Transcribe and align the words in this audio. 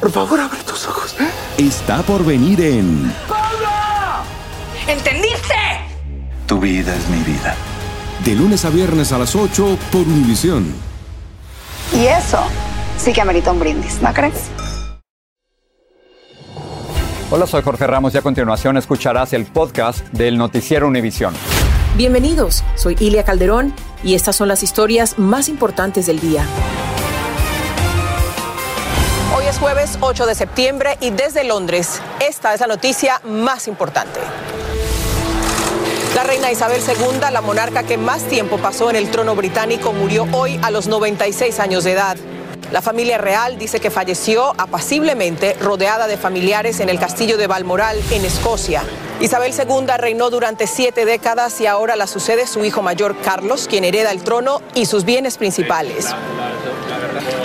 Por 0.00 0.10
favor, 0.10 0.40
abre 0.40 0.58
tus 0.62 0.86
ojos. 0.86 1.14
Está 1.58 2.02
por 2.02 2.24
venir 2.24 2.58
en. 2.62 3.12
¿Entendiste? 4.88 5.54
Tu 6.46 6.58
vida 6.58 6.96
es 6.96 7.08
mi 7.08 7.18
vida. 7.18 7.54
De 8.24 8.34
lunes 8.34 8.64
a 8.64 8.70
viernes 8.70 9.12
a 9.12 9.18
las 9.18 9.36
8 9.36 9.78
por 9.92 10.00
Univisión. 10.02 10.72
Y 11.92 12.06
eso 12.06 12.38
sí 12.96 13.12
que 13.12 13.20
amerita 13.20 13.52
un 13.52 13.60
brindis, 13.60 14.00
¿no 14.00 14.12
crees? 14.14 14.48
Hola, 17.30 17.46
soy 17.46 17.62
Jorge 17.62 17.86
Ramos 17.86 18.14
y 18.14 18.18
a 18.18 18.22
continuación 18.22 18.76
escucharás 18.78 19.34
el 19.34 19.44
podcast 19.44 20.06
del 20.08 20.38
Noticiero 20.38 20.88
Univisión. 20.88 21.34
Bienvenidos, 21.96 22.64
soy 22.74 22.96
Ilia 22.98 23.24
Calderón 23.24 23.74
y 24.02 24.14
estas 24.14 24.34
son 24.36 24.48
las 24.48 24.62
historias 24.62 25.18
más 25.18 25.48
importantes 25.48 26.06
del 26.06 26.20
día. 26.20 26.44
Jueves 29.58 29.98
8 30.00 30.26
de 30.26 30.34
septiembre 30.34 30.96
y 31.00 31.10
desde 31.10 31.44
Londres 31.44 32.00
esta 32.20 32.54
es 32.54 32.60
la 32.60 32.66
noticia 32.66 33.20
más 33.24 33.68
importante. 33.68 34.20
La 36.14 36.22
reina 36.22 36.52
Isabel 36.52 36.80
II, 36.86 37.20
la 37.32 37.40
monarca 37.40 37.82
que 37.82 37.96
más 37.96 38.24
tiempo 38.24 38.58
pasó 38.58 38.90
en 38.90 38.96
el 38.96 39.10
trono 39.10 39.34
británico, 39.34 39.92
murió 39.92 40.26
hoy 40.32 40.58
a 40.62 40.70
los 40.70 40.86
96 40.86 41.58
años 41.58 41.84
de 41.84 41.92
edad. 41.92 42.16
La 42.70 42.82
familia 42.82 43.18
real 43.18 43.58
dice 43.58 43.80
que 43.80 43.90
falleció 43.90 44.54
apaciblemente 44.56 45.54
rodeada 45.54 46.06
de 46.06 46.16
familiares 46.16 46.78
en 46.80 46.88
el 46.88 46.98
castillo 46.98 47.36
de 47.36 47.46
Balmoral, 47.46 48.00
en 48.12 48.24
Escocia. 48.24 48.84
Isabel 49.20 49.52
II 49.52 49.86
reinó 49.98 50.30
durante 50.30 50.66
siete 50.66 51.04
décadas 51.04 51.60
y 51.60 51.66
ahora 51.66 51.96
la 51.96 52.06
sucede 52.06 52.46
su 52.46 52.64
hijo 52.64 52.82
mayor 52.82 53.16
Carlos, 53.20 53.66
quien 53.68 53.84
hereda 53.84 54.12
el 54.12 54.22
trono 54.22 54.62
y 54.74 54.86
sus 54.86 55.04
bienes 55.04 55.36
principales. 55.36 56.14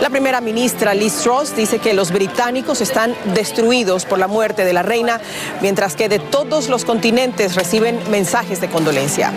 La 0.06 0.12
primera 0.12 0.40
ministra 0.40 0.94
Liz 0.94 1.16
Truss 1.24 1.56
dice 1.56 1.80
que 1.80 1.96
los 1.96 2.12
británicos 2.12 2.80
están 2.80 3.16
destruidos 3.34 4.06
por 4.06 4.20
la 4.20 4.28
muerte 4.28 4.64
de 4.64 4.72
la 4.72 4.84
reina, 4.84 5.20
mientras 5.64 5.96
que 5.96 6.08
de 6.08 6.20
todos 6.20 6.70
los 6.70 6.86
continentes 6.86 7.56
reciben 7.56 8.00
mensajes 8.12 8.62
de 8.62 8.70
condolencia. 8.70 9.34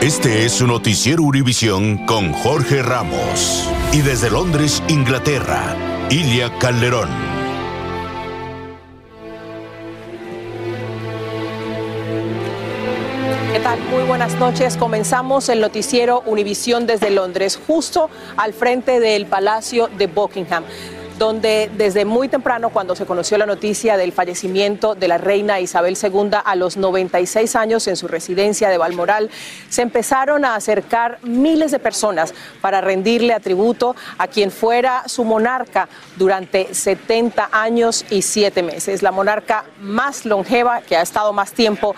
Este 0.00 0.44
es 0.44 0.54
su 0.54 0.66
noticiero 0.66 1.22
Univisión 1.22 2.04
con 2.04 2.32
Jorge 2.32 2.82
Ramos. 2.82 3.70
Y 3.92 4.00
desde 4.00 4.28
Londres, 4.28 4.82
Inglaterra, 4.88 5.76
Ilia 6.10 6.52
Calderón. 6.58 7.39
Muy 13.88 14.02
buenas 14.04 14.34
noches. 14.34 14.76
Comenzamos 14.76 15.48
el 15.48 15.60
noticiero 15.60 16.22
Univisión 16.26 16.86
desde 16.86 17.10
Londres, 17.10 17.58
justo 17.66 18.10
al 18.36 18.52
frente 18.52 19.00
del 19.00 19.26
Palacio 19.26 19.88
de 19.96 20.06
Buckingham 20.06 20.64
donde 21.20 21.70
desde 21.76 22.06
muy 22.06 22.28
temprano, 22.28 22.70
cuando 22.70 22.96
se 22.96 23.04
conoció 23.04 23.36
la 23.36 23.44
noticia 23.44 23.98
del 23.98 24.10
fallecimiento 24.10 24.94
de 24.94 25.06
la 25.06 25.18
reina 25.18 25.60
Isabel 25.60 25.98
II 26.02 26.30
a 26.42 26.56
los 26.56 26.78
96 26.78 27.56
años 27.56 27.86
en 27.88 27.96
su 27.96 28.08
residencia 28.08 28.70
de 28.70 28.78
Balmoral, 28.78 29.28
se 29.68 29.82
empezaron 29.82 30.46
a 30.46 30.54
acercar 30.54 31.18
miles 31.22 31.72
de 31.72 31.78
personas 31.78 32.32
para 32.62 32.80
rendirle 32.80 33.34
atributo 33.34 33.94
a 34.16 34.28
quien 34.28 34.50
fuera 34.50 35.02
su 35.08 35.24
monarca 35.24 35.90
durante 36.16 36.72
70 36.72 37.50
años 37.52 38.06
y 38.08 38.22
7 38.22 38.62
meses, 38.62 39.02
la 39.02 39.12
monarca 39.12 39.66
más 39.78 40.24
longeva 40.24 40.80
que 40.80 40.96
ha 40.96 41.02
estado 41.02 41.34
más 41.34 41.52
tiempo 41.52 41.94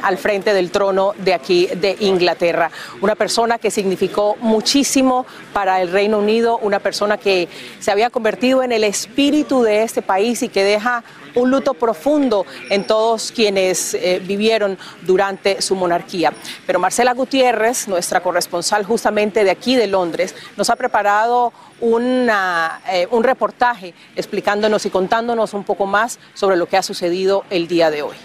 al 0.00 0.16
frente 0.16 0.54
del 0.54 0.70
trono 0.70 1.12
de 1.18 1.34
aquí 1.34 1.66
de 1.74 1.96
Inglaterra. 1.98 2.70
Una 3.00 3.16
persona 3.16 3.58
que 3.58 3.72
significó 3.72 4.36
muchísimo 4.38 5.26
para 5.52 5.82
el 5.82 5.90
Reino 5.90 6.20
Unido, 6.20 6.58
una 6.58 6.78
persona 6.78 7.18
que 7.18 7.48
se 7.80 7.90
había 7.90 8.10
convertido 8.10 8.43
en 8.44 8.72
el 8.72 8.84
espíritu 8.84 9.62
de 9.62 9.82
este 9.82 10.02
país 10.02 10.42
y 10.42 10.48
que 10.48 10.62
deja 10.62 11.02
un 11.34 11.50
luto 11.50 11.72
profundo 11.72 12.44
en 12.68 12.86
todos 12.86 13.32
quienes 13.32 13.94
eh, 13.94 14.20
vivieron 14.24 14.78
durante 15.02 15.62
su 15.62 15.74
monarquía. 15.74 16.32
Pero 16.66 16.78
Marcela 16.78 17.14
Gutiérrez, 17.14 17.88
nuestra 17.88 18.20
corresponsal 18.22 18.84
justamente 18.84 19.44
de 19.44 19.50
aquí 19.50 19.76
de 19.76 19.86
Londres, 19.86 20.34
nos 20.58 20.68
ha 20.68 20.76
preparado 20.76 21.52
eh, 21.80 23.08
un 23.10 23.24
reportaje 23.24 23.94
explicándonos 24.14 24.84
y 24.84 24.90
contándonos 24.90 25.54
un 25.54 25.64
poco 25.64 25.86
más 25.86 26.18
sobre 26.34 26.56
lo 26.56 26.66
que 26.66 26.76
ha 26.76 26.82
sucedido 26.82 27.44
el 27.48 27.66
día 27.66 27.90
de 27.90 28.02
hoy. 28.02 28.16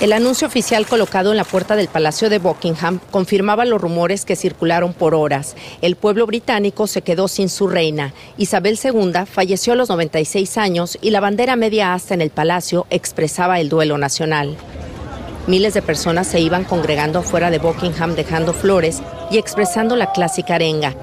El 0.00 0.12
anuncio 0.12 0.48
oficial 0.48 0.86
colocado 0.86 1.30
en 1.30 1.36
la 1.36 1.44
puerta 1.44 1.76
del 1.76 1.86
Palacio 1.88 2.28
de 2.28 2.38
Buckingham 2.38 2.98
confirmaba 3.10 3.64
los 3.64 3.80
rumores 3.80 4.24
que 4.24 4.34
circularon 4.34 4.94
por 4.94 5.14
horas. 5.14 5.54
El 5.80 5.94
pueblo 5.94 6.26
británico 6.26 6.86
se 6.88 7.02
quedó 7.02 7.28
sin 7.28 7.48
su 7.48 7.68
reina. 7.68 8.12
Isabel 8.36 8.78
II 8.82 9.12
falleció 9.30 9.74
a 9.74 9.76
los 9.76 9.88
96 9.90 10.58
años 10.58 10.98
y 11.00 11.10
la 11.10 11.20
bandera 11.20 11.54
media 11.54 11.94
asta 11.94 12.14
en 12.14 12.20
el 12.20 12.30
palacio 12.30 12.86
expresaba 12.90 13.60
el 13.60 13.68
duelo 13.68 13.96
nacional. 13.96 14.56
Miles 15.46 15.74
de 15.74 15.82
personas 15.82 16.26
se 16.26 16.40
iban 16.40 16.64
congregando 16.64 17.22
fuera 17.22 17.50
de 17.50 17.58
Buckingham 17.58 18.14
dejando 18.14 18.52
flores 18.52 19.02
y 19.30 19.38
expresando 19.38 19.96
la 19.96 20.12
clásica 20.12 20.54
arenga. 20.54 20.94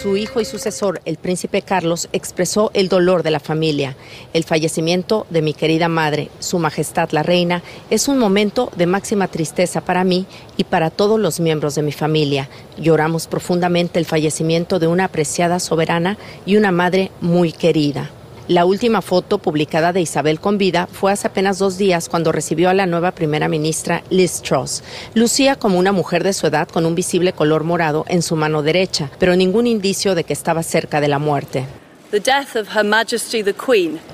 Su 0.00 0.16
hijo 0.16 0.40
y 0.40 0.46
sucesor, 0.46 1.02
el 1.04 1.18
príncipe 1.18 1.60
Carlos, 1.60 2.08
expresó 2.14 2.70
el 2.72 2.88
dolor 2.88 3.22
de 3.22 3.30
la 3.30 3.38
familia. 3.38 3.96
El 4.32 4.44
fallecimiento 4.44 5.26
de 5.28 5.42
mi 5.42 5.52
querida 5.52 5.88
madre, 5.90 6.30
Su 6.38 6.58
Majestad 6.58 7.10
la 7.10 7.22
Reina, 7.22 7.62
es 7.90 8.08
un 8.08 8.18
momento 8.18 8.72
de 8.76 8.86
máxima 8.86 9.28
tristeza 9.28 9.82
para 9.82 10.04
mí 10.04 10.24
y 10.56 10.64
para 10.64 10.88
todos 10.88 11.20
los 11.20 11.38
miembros 11.38 11.74
de 11.74 11.82
mi 11.82 11.92
familia. 11.92 12.48
Lloramos 12.78 13.26
profundamente 13.26 13.98
el 13.98 14.06
fallecimiento 14.06 14.78
de 14.78 14.86
una 14.86 15.04
apreciada 15.04 15.60
soberana 15.60 16.16
y 16.46 16.56
una 16.56 16.72
madre 16.72 17.10
muy 17.20 17.52
querida. 17.52 18.10
La 18.50 18.64
última 18.64 19.00
foto 19.00 19.38
publicada 19.38 19.92
de 19.92 20.00
Isabel 20.00 20.40
con 20.40 20.58
vida 20.58 20.88
fue 20.90 21.12
hace 21.12 21.28
apenas 21.28 21.60
dos 21.60 21.78
días 21.78 22.08
cuando 22.08 22.32
recibió 22.32 22.68
a 22.68 22.74
la 22.74 22.84
nueva 22.84 23.12
primera 23.12 23.48
ministra 23.48 24.02
Liz 24.10 24.42
Truss. 24.42 24.82
Lucía 25.14 25.54
como 25.54 25.78
una 25.78 25.92
mujer 25.92 26.24
de 26.24 26.32
su 26.32 26.48
edad 26.48 26.66
con 26.66 26.84
un 26.84 26.96
visible 26.96 27.32
color 27.32 27.62
morado 27.62 28.04
en 28.08 28.22
su 28.22 28.34
mano 28.34 28.64
derecha, 28.64 29.08
pero 29.20 29.36
ningún 29.36 29.68
indicio 29.68 30.16
de 30.16 30.24
que 30.24 30.32
estaba 30.32 30.64
cerca 30.64 31.00
de 31.00 31.06
la 31.06 31.20
muerte. 31.20 31.64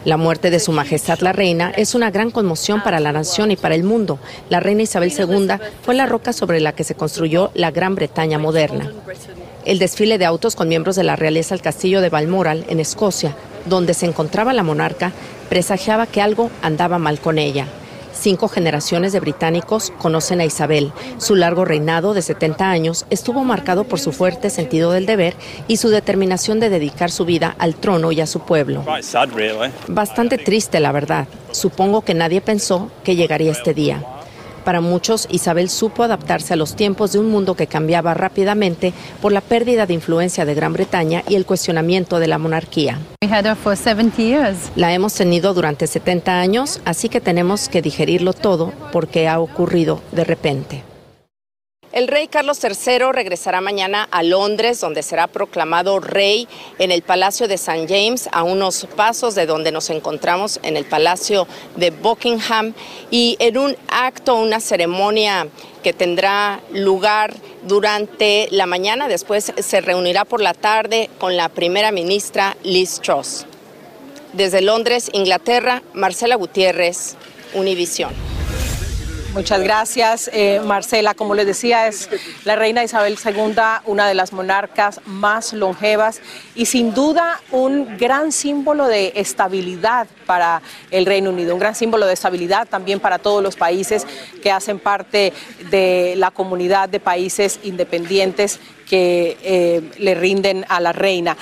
La 0.05 0.19
muerte 0.19 0.51
de 0.51 0.61
Su 0.61 0.71
Majestad 0.71 1.21
la 1.21 1.33
Reina 1.33 1.71
es 1.75 1.95
una 1.95 2.11
gran 2.11 2.31
conmoción 2.31 2.83
para 2.83 3.01
la 3.01 3.13
nación 3.13 3.53
y 3.53 3.57
para 3.57 3.75
el 3.75 3.85
mundo. 3.85 4.19
La 4.51 4.61
Reina 4.61 4.83
Isabel 4.83 5.15
II 5.19 5.53
fue 5.81 5.95
la 5.95 6.05
roca 6.05 6.35
sobre 6.35 6.61
la 6.61 6.73
que 6.73 6.85
se 6.85 6.95
construyó 6.95 7.53
la 7.55 7.71
Gran 7.71 7.95
Bretaña 7.95 8.39
moderna. 8.39 8.93
El 9.65 9.79
desfile 9.79 10.19
de 10.19 10.27
autos 10.27 10.57
con 10.57 10.69
miembros 10.69 10.95
de 10.95 11.05
la 11.05 11.17
realeza 11.17 11.55
al 11.55 11.63
castillo 11.63 12.03
de 12.03 12.11
Balmoral, 12.11 12.67
en 12.69 12.81
Escocia, 12.81 13.35
donde 13.67 13.95
se 13.95 14.07
encontraba 14.07 14.53
la 14.53 14.63
monarca, 14.63 15.13
presagiaba 15.49 16.07
que 16.07 16.23
algo 16.23 16.51
andaba 16.63 16.99
mal 16.99 17.21
con 17.21 17.39
ella. 17.39 17.67
Cinco 18.19 18.49
generaciones 18.49 19.13
de 19.13 19.21
británicos 19.21 19.93
conocen 19.99 20.41
a 20.41 20.47
Isabel. 20.47 20.93
Su 21.19 21.35
largo 21.35 21.65
reinado 21.65 22.15
de 22.15 22.23
70 22.23 22.71
años 22.71 23.05
estuvo 23.11 23.45
marcado 23.45 23.85
por 23.85 24.01
su 24.01 24.11
fuerte 24.11 24.49
sentido 24.49 24.91
del 24.93 25.05
deber 25.05 25.35
y 25.69 25.77
su 25.77 25.91
determinación 25.91 26.59
de 26.59 26.71
dedicar 26.71 27.11
su 27.11 27.27
vida 27.27 27.55
al 27.59 27.75
trono 27.75 28.13
y 28.13 28.21
a 28.23 28.27
su 28.27 28.41
pueblo. 28.41 28.85
Bastante 29.89 30.39
triste, 30.39 30.81
la 30.81 30.93
verdad. 30.93 31.29
Supongo 31.53 32.01
que 32.01 32.15
nadie 32.15 32.41
pensó 32.41 32.91
que 33.05 33.17
llegaría 33.17 33.53
este 33.53 33.75
día. 33.75 34.03
Para 34.65 34.81
muchos, 34.81 35.29
Isabel 35.31 35.69
supo 35.69 36.03
adaptarse 36.03 36.55
a 36.55 36.57
los 36.57 36.75
tiempos 36.75 37.13
de 37.13 37.21
un 37.21 37.31
mundo 37.31 37.55
que 37.55 37.69
cambiaba 37.69 38.15
rápidamente 38.15 38.93
por 39.23 39.31
la 39.31 39.41
pérdida 39.41 39.87
de 39.87 39.95
influencia 39.95 40.45
de 40.45 40.55
Gran 40.55 40.73
Bretaña 40.73 41.23
y 41.29 41.37
el 41.37 41.47
cuestionamiento 41.47 42.19
de 42.19 42.27
la 42.27 42.39
monarquía. 42.39 42.99
La 44.77 44.93
hemos 44.93 45.15
tenido 45.15 45.55
durante 45.55 45.87
70 45.87 46.39
años, 46.39 46.81
así 46.85 47.09
que 47.09 47.21
tenemos 47.21 47.69
que 47.69 47.83
digerirlo 47.83 48.33
todo 48.33 48.73
porque 48.93 49.29
ha 49.29 49.41
ocurrido 49.41 50.01
de 50.13 50.25
repente. 50.25 50.85
El 51.97 52.09
rey 52.09 52.29
Carlos 52.29 52.63
III 52.63 53.11
regresará 53.11 53.63
mañana 53.63 54.07
a 54.11 54.23
Londres, 54.23 54.81
donde 54.81 55.03
será 55.03 55.29
proclamado 55.29 55.99
rey 55.99 56.47
en 56.79 56.93
el 56.93 57.01
Palacio 57.01 57.49
de 57.49 57.55
St. 57.55 57.87
James, 57.89 58.29
a 58.33 58.43
unos 58.43 58.87
pasos 58.97 59.35
de 59.35 59.47
donde 59.47 59.73
nos 59.73 59.89
encontramos 59.89 60.61
en 60.63 60.77
el 60.77 60.85
Palacio 60.85 61.49
de 61.77 61.91
Buckingham, 61.93 62.75
y 63.11 63.37
en 63.39 63.57
un 63.57 63.77
acto, 63.89 64.35
una 64.35 64.61
ceremonia 64.61 65.49
que 65.83 65.95
tendrá 65.95 66.61
lugar 66.71 67.33
durante 67.67 68.49
la 68.51 68.67
mañana, 68.67 69.09
después 69.09 69.53
se 69.59 69.81
reunirá 69.81 70.25
por 70.25 70.41
la 70.41 70.55
tarde 70.55 71.11
con 71.19 71.37
la 71.37 71.49
primera 71.49 71.91
ministra 71.91 72.57
Liz 72.63 73.01
Truss. 73.01 73.47
Desde 74.33 74.61
Londres, 74.61 75.11
Inglaterra, 75.13 75.83
Marcela 75.93 76.37
Gutiérrez, 76.37 77.17
Univisión. 77.55 78.36
Muchas 79.37 79.61
gracias, 79.61 80.31
eh, 80.33 80.63
Marcela. 80.65 81.13
Como 81.13 81.35
les 81.35 81.45
decía, 81.45 81.89
es 81.89 82.09
la 82.45 82.57
reina 82.57 82.83
Isabel 82.83 83.19
II, 83.23 83.53
una 83.85 84.09
de 84.09 84.15
las 84.15 84.33
monarcas 84.33 85.03
más 85.05 85.53
longevas 85.53 86.23
y 86.55 86.65
sin 86.65 86.95
duda 86.95 87.43
un 87.51 87.99
gran 87.99 88.33
símbolo 88.33 88.87
de 88.87 89.13
estabilidad 89.15 90.07
para 90.25 90.63
el 90.91 91.05
Reino 91.05 91.29
Unido, 91.29 91.53
un 91.53 91.61
gran 91.61 91.75
símbolo 91.75 92.07
de 92.07 92.15
estabilidad 92.15 92.67
también 92.67 92.99
para 92.99 93.19
todos 93.19 93.43
los 93.43 93.57
países 93.57 94.07
que 94.43 94.51
hacen 94.51 94.79
parte 94.79 95.35
de 95.69 96.15
la 96.17 96.31
comunidad 96.31 96.89
de 96.89 96.99
países 96.99 97.61
independientes 97.63 98.59
que 98.89 99.37
eh, 99.43 99.91
le 99.99 100.15
rinden 100.15 100.65
a 100.71 100.81
la 100.81 100.93
reina. 100.93 101.37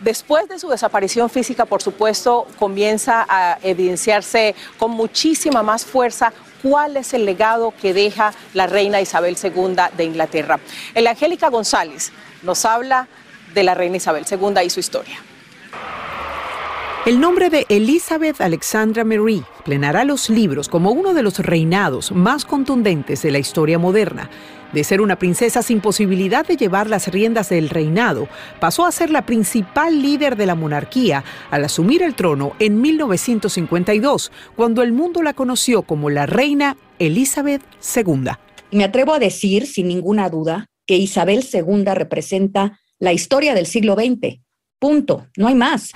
Después 0.00 0.48
de 0.48 0.58
su 0.58 0.68
desaparición 0.68 1.30
física, 1.30 1.64
por 1.64 1.82
supuesto, 1.82 2.46
comienza 2.58 3.26
a 3.28 3.58
evidenciarse 3.62 4.54
con 4.78 4.90
muchísima 4.90 5.62
más 5.62 5.84
fuerza 5.84 6.32
cuál 6.68 6.96
es 6.96 7.14
el 7.14 7.24
legado 7.24 7.72
que 7.80 7.94
deja 7.94 8.32
la 8.52 8.66
reina 8.66 9.00
Isabel 9.00 9.36
II 9.40 9.76
de 9.96 10.04
Inglaterra. 10.04 10.58
El 10.94 11.06
Angélica 11.06 11.48
González 11.48 12.10
nos 12.42 12.64
habla 12.64 13.06
de 13.54 13.62
la 13.62 13.74
reina 13.74 13.98
Isabel 13.98 14.24
II 14.28 14.64
y 14.64 14.70
su 14.70 14.80
historia. 14.80 15.16
El 17.04 17.20
nombre 17.20 17.50
de 17.50 17.66
Elizabeth 17.68 18.40
Alexandra 18.40 19.04
Marie 19.04 19.44
plenará 19.64 20.02
los 20.04 20.28
libros 20.28 20.68
como 20.68 20.90
uno 20.90 21.14
de 21.14 21.22
los 21.22 21.38
reinados 21.38 22.10
más 22.10 22.44
contundentes 22.44 23.22
de 23.22 23.30
la 23.30 23.38
historia 23.38 23.78
moderna. 23.78 24.28
De 24.72 24.84
ser 24.84 25.00
una 25.00 25.16
princesa 25.16 25.62
sin 25.62 25.80
posibilidad 25.80 26.46
de 26.46 26.56
llevar 26.56 26.88
las 26.88 27.08
riendas 27.08 27.48
del 27.48 27.70
reinado, 27.70 28.28
pasó 28.60 28.84
a 28.84 28.92
ser 28.92 29.10
la 29.10 29.24
principal 29.24 30.02
líder 30.02 30.36
de 30.36 30.46
la 30.46 30.54
monarquía 30.54 31.24
al 31.50 31.64
asumir 31.64 32.02
el 32.02 32.14
trono 32.14 32.52
en 32.58 32.80
1952, 32.80 34.32
cuando 34.56 34.82
el 34.82 34.92
mundo 34.92 35.22
la 35.22 35.34
conoció 35.34 35.82
como 35.82 36.10
la 36.10 36.26
reina 36.26 36.76
Elizabeth 36.98 37.62
II. 37.94 38.30
Me 38.72 38.84
atrevo 38.84 39.14
a 39.14 39.18
decir, 39.18 39.66
sin 39.66 39.88
ninguna 39.88 40.28
duda, 40.28 40.66
que 40.86 40.96
Isabel 40.96 41.44
II 41.52 41.84
representa 41.94 42.80
la 42.98 43.12
historia 43.12 43.54
del 43.54 43.66
siglo 43.66 43.94
XX. 43.94 44.40
Punto, 44.78 45.26
no 45.36 45.48
hay 45.48 45.54
más. 45.54 45.92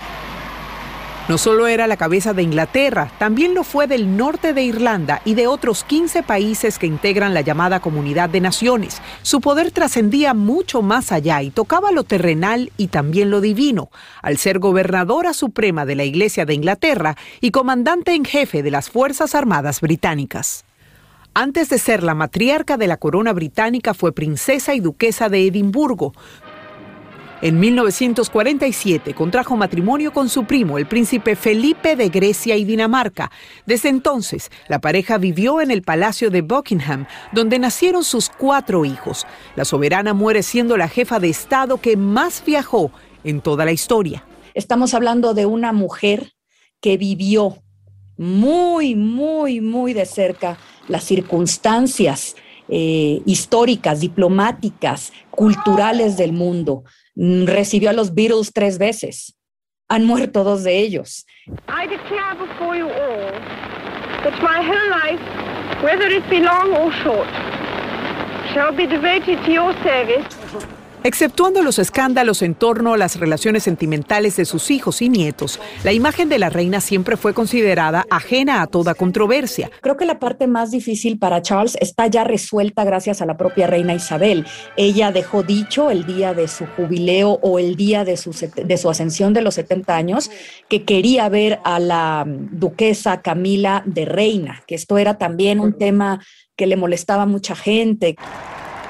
No 1.30 1.38
solo 1.38 1.68
era 1.68 1.86
la 1.86 1.96
cabeza 1.96 2.34
de 2.34 2.42
Inglaterra, 2.42 3.12
también 3.20 3.54
lo 3.54 3.62
fue 3.62 3.86
del 3.86 4.16
norte 4.16 4.52
de 4.52 4.64
Irlanda 4.64 5.22
y 5.24 5.34
de 5.34 5.46
otros 5.46 5.84
15 5.84 6.24
países 6.24 6.76
que 6.76 6.88
integran 6.88 7.34
la 7.34 7.40
llamada 7.40 7.78
Comunidad 7.78 8.28
de 8.28 8.40
Naciones. 8.40 9.00
Su 9.22 9.40
poder 9.40 9.70
trascendía 9.70 10.34
mucho 10.34 10.82
más 10.82 11.12
allá 11.12 11.40
y 11.40 11.50
tocaba 11.50 11.92
lo 11.92 12.02
terrenal 12.02 12.72
y 12.76 12.88
también 12.88 13.30
lo 13.30 13.40
divino, 13.40 13.90
al 14.22 14.38
ser 14.38 14.58
gobernadora 14.58 15.32
suprema 15.32 15.86
de 15.86 15.94
la 15.94 16.02
Iglesia 16.02 16.46
de 16.46 16.54
Inglaterra 16.54 17.16
y 17.40 17.52
comandante 17.52 18.12
en 18.12 18.24
jefe 18.24 18.64
de 18.64 18.72
las 18.72 18.90
Fuerzas 18.90 19.36
Armadas 19.36 19.80
Británicas. 19.80 20.64
Antes 21.32 21.68
de 21.68 21.78
ser 21.78 22.02
la 22.02 22.16
matriarca 22.16 22.76
de 22.76 22.88
la 22.88 22.96
corona 22.96 23.32
británica 23.32 23.94
fue 23.94 24.10
princesa 24.10 24.74
y 24.74 24.80
duquesa 24.80 25.28
de 25.28 25.46
Edimburgo, 25.46 26.12
en 27.42 27.58
1947 27.58 29.14
contrajo 29.14 29.56
matrimonio 29.56 30.12
con 30.12 30.28
su 30.28 30.44
primo, 30.44 30.78
el 30.78 30.86
príncipe 30.86 31.36
Felipe 31.36 31.96
de 31.96 32.08
Grecia 32.08 32.56
y 32.56 32.64
Dinamarca. 32.64 33.30
Desde 33.66 33.88
entonces, 33.88 34.50
la 34.68 34.80
pareja 34.80 35.18
vivió 35.18 35.60
en 35.60 35.70
el 35.70 35.82
Palacio 35.82 36.30
de 36.30 36.42
Buckingham, 36.42 37.06
donde 37.32 37.58
nacieron 37.58 38.04
sus 38.04 38.28
cuatro 38.28 38.84
hijos. 38.84 39.26
La 39.56 39.64
soberana 39.64 40.12
muere 40.12 40.42
siendo 40.42 40.76
la 40.76 40.88
jefa 40.88 41.18
de 41.18 41.30
Estado 41.30 41.80
que 41.80 41.96
más 41.96 42.42
viajó 42.44 42.90
en 43.24 43.40
toda 43.40 43.64
la 43.64 43.72
historia. 43.72 44.24
Estamos 44.54 44.94
hablando 44.94 45.34
de 45.34 45.46
una 45.46 45.72
mujer 45.72 46.32
que 46.80 46.96
vivió 46.96 47.62
muy, 48.16 48.94
muy, 48.94 49.60
muy 49.60 49.94
de 49.94 50.04
cerca 50.04 50.58
las 50.88 51.04
circunstancias 51.04 52.36
eh, 52.68 53.22
históricas, 53.26 54.00
diplomáticas, 54.00 55.12
culturales 55.30 56.16
del 56.16 56.32
mundo. 56.32 56.84
Mm, 57.14 57.46
recibió 57.46 57.90
a 57.90 57.92
los 57.92 58.14
Beatles 58.14 58.52
tres 58.52 58.78
veces. 58.78 59.36
Han 59.88 60.04
muerto 60.04 60.44
dos 60.44 60.62
de 60.62 60.78
ellos. 60.78 61.26
I 61.68 61.86
declare 61.86 62.34
before 62.38 62.76
you 62.76 62.88
all 62.88 63.32
that 64.22 64.40
my 64.40 64.62
whole 64.62 64.90
life, 64.90 65.20
whether 65.82 66.06
it 66.06 66.28
be 66.30 66.40
long 66.40 66.72
or 66.74 66.92
short, 67.02 67.26
shall 68.54 68.72
be 68.72 68.86
devoted 68.86 69.44
to 69.44 69.52
your 69.52 69.72
service. 69.82 70.39
Exceptuando 71.02 71.62
los 71.62 71.78
escándalos 71.78 72.42
en 72.42 72.54
torno 72.54 72.92
a 72.92 72.98
las 72.98 73.18
relaciones 73.18 73.62
sentimentales 73.62 74.36
de 74.36 74.44
sus 74.44 74.70
hijos 74.70 75.00
y 75.00 75.08
nietos, 75.08 75.58
la 75.82 75.94
imagen 75.94 76.28
de 76.28 76.38
la 76.38 76.50
reina 76.50 76.82
siempre 76.82 77.16
fue 77.16 77.32
considerada 77.32 78.04
ajena 78.10 78.60
a 78.60 78.66
toda 78.66 78.94
controversia. 78.94 79.70
Creo 79.80 79.96
que 79.96 80.04
la 80.04 80.18
parte 80.18 80.46
más 80.46 80.70
difícil 80.70 81.18
para 81.18 81.40
Charles 81.40 81.78
está 81.80 82.06
ya 82.06 82.24
resuelta 82.24 82.84
gracias 82.84 83.22
a 83.22 83.26
la 83.26 83.38
propia 83.38 83.66
reina 83.66 83.94
Isabel. 83.94 84.46
Ella 84.76 85.10
dejó 85.10 85.42
dicho 85.42 85.90
el 85.90 86.04
día 86.04 86.34
de 86.34 86.48
su 86.48 86.66
jubileo 86.66 87.38
o 87.40 87.58
el 87.58 87.76
día 87.76 88.04
de 88.04 88.18
su, 88.18 88.32
de 88.54 88.76
su 88.76 88.90
ascensión 88.90 89.32
de 89.32 89.40
los 89.40 89.54
70 89.54 89.96
años 89.96 90.30
que 90.68 90.84
quería 90.84 91.30
ver 91.30 91.60
a 91.64 91.80
la 91.80 92.26
duquesa 92.26 93.22
Camila 93.22 93.82
de 93.86 94.04
reina, 94.04 94.62
que 94.66 94.74
esto 94.74 94.98
era 94.98 95.16
también 95.16 95.60
un 95.60 95.78
tema 95.78 96.20
que 96.56 96.66
le 96.66 96.76
molestaba 96.76 97.22
a 97.22 97.26
mucha 97.26 97.56
gente. 97.56 98.16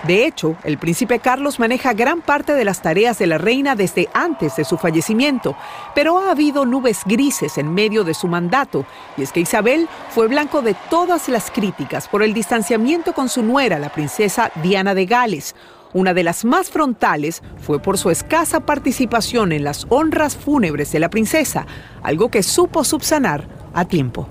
De 0.05 0.25
hecho, 0.25 0.57
el 0.65 0.79
príncipe 0.79 1.19
Carlos 1.19 1.59
maneja 1.59 1.93
gran 1.93 2.23
parte 2.23 2.55
de 2.55 2.65
las 2.65 2.81
tareas 2.81 3.19
de 3.19 3.27
la 3.27 3.37
reina 3.37 3.77
desde 3.77 4.09
antes 4.15 4.57
de 4.57 4.65
su 4.65 4.79
fallecimiento, 4.79 5.57
pero 5.95 6.19
ha 6.19 6.31
habido 6.31 6.65
nubes 6.65 7.01
grises 7.05 7.59
en 7.59 7.75
medio 7.75 8.03
de 8.03 8.15
su 8.15 8.27
mandato, 8.27 8.87
y 9.19 9.23
es 9.23 9.33
que 9.33 9.41
Isabel 9.41 9.89
fue 10.09 10.27
blanco 10.27 10.63
de 10.63 10.75
todas 10.89 11.29
las 11.29 11.51
críticas 11.51 12.09
por 12.09 12.23
el 12.23 12.33
distanciamiento 12.33 13.13
con 13.13 13.29
su 13.29 13.43
nuera, 13.43 13.79
la 13.79 13.93
princesa 13.93 14.51
Diana 14.63 14.95
de 14.95 15.05
Gales. 15.05 15.55
Una 15.93 16.15
de 16.15 16.23
las 16.23 16.45
más 16.45 16.71
frontales 16.71 17.43
fue 17.61 17.81
por 17.81 17.99
su 17.99 18.11
escasa 18.11 18.61
participación 18.61 19.53
en 19.53 19.65
las 19.65 19.87
honras 19.91 20.37
fúnebres 20.37 20.93
de 20.93 21.01
la 21.01 21.11
princesa, 21.11 21.67
algo 22.03 22.31
que 22.31 22.43
supo 22.43 22.85
subsanar 22.85 23.49
a 23.75 23.85
tiempo. 23.85 24.29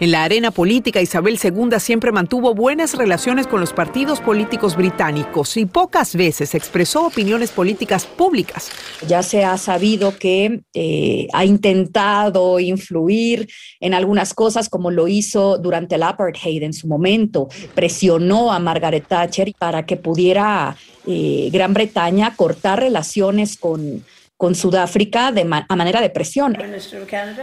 En 0.00 0.12
la 0.12 0.22
arena 0.22 0.52
política, 0.52 1.00
Isabel 1.00 1.40
II 1.42 1.80
siempre 1.80 2.12
mantuvo 2.12 2.54
buenas 2.54 2.94
relaciones 2.94 3.48
con 3.48 3.58
los 3.58 3.72
partidos 3.72 4.20
políticos 4.20 4.76
británicos 4.76 5.56
y 5.56 5.66
pocas 5.66 6.14
veces 6.14 6.54
expresó 6.54 7.06
opiniones 7.06 7.50
políticas 7.50 8.06
públicas. 8.06 8.70
Ya 9.08 9.24
se 9.24 9.44
ha 9.44 9.58
sabido 9.58 10.16
que 10.16 10.60
eh, 10.72 11.26
ha 11.32 11.44
intentado 11.44 12.60
influir 12.60 13.48
en 13.80 13.92
algunas 13.92 14.34
cosas 14.34 14.68
como 14.68 14.92
lo 14.92 15.08
hizo 15.08 15.58
durante 15.58 15.96
el 15.96 16.04
apartheid 16.04 16.62
en 16.62 16.74
su 16.74 16.86
momento. 16.86 17.48
Presionó 17.74 18.52
a 18.52 18.60
Margaret 18.60 19.08
Thatcher 19.08 19.52
para 19.58 19.84
que 19.84 19.96
pudiera 19.96 20.76
eh, 21.08 21.48
Gran 21.52 21.74
Bretaña 21.74 22.36
cortar 22.36 22.78
relaciones 22.78 23.56
con 23.56 24.04
con 24.38 24.54
Sudáfrica 24.54 25.32
de 25.32 25.42
a 25.68 25.76
manera 25.76 26.00
de 26.00 26.10
presión. 26.10 26.56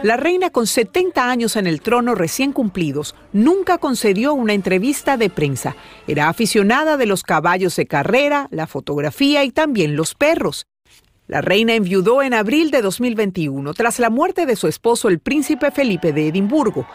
La 0.02 0.16
reina 0.16 0.50
con 0.50 0.66
70 0.66 1.30
años 1.30 1.54
en 1.56 1.66
el 1.66 1.82
trono 1.82 2.14
recién 2.14 2.52
cumplidos 2.52 3.14
nunca 3.32 3.76
concedió 3.76 4.32
una 4.32 4.54
entrevista 4.54 5.18
de 5.18 5.28
prensa. 5.28 5.76
Era 6.08 6.28
aficionada 6.30 6.96
de 6.96 7.04
los 7.04 7.22
caballos 7.22 7.76
de 7.76 7.86
carrera, 7.86 8.48
la 8.50 8.66
fotografía 8.66 9.44
y 9.44 9.50
también 9.50 9.94
los 9.94 10.14
perros. 10.14 10.66
La 11.26 11.42
reina 11.42 11.74
enviudó 11.74 12.22
en 12.22 12.32
abril 12.32 12.70
de 12.70 12.80
2021 12.80 13.74
tras 13.74 13.98
la 13.98 14.08
muerte 14.08 14.46
de 14.46 14.56
su 14.56 14.66
esposo 14.66 15.08
el 15.08 15.18
príncipe 15.18 15.70
Felipe 15.70 16.14
de 16.14 16.28
Edimburgo. 16.28 16.86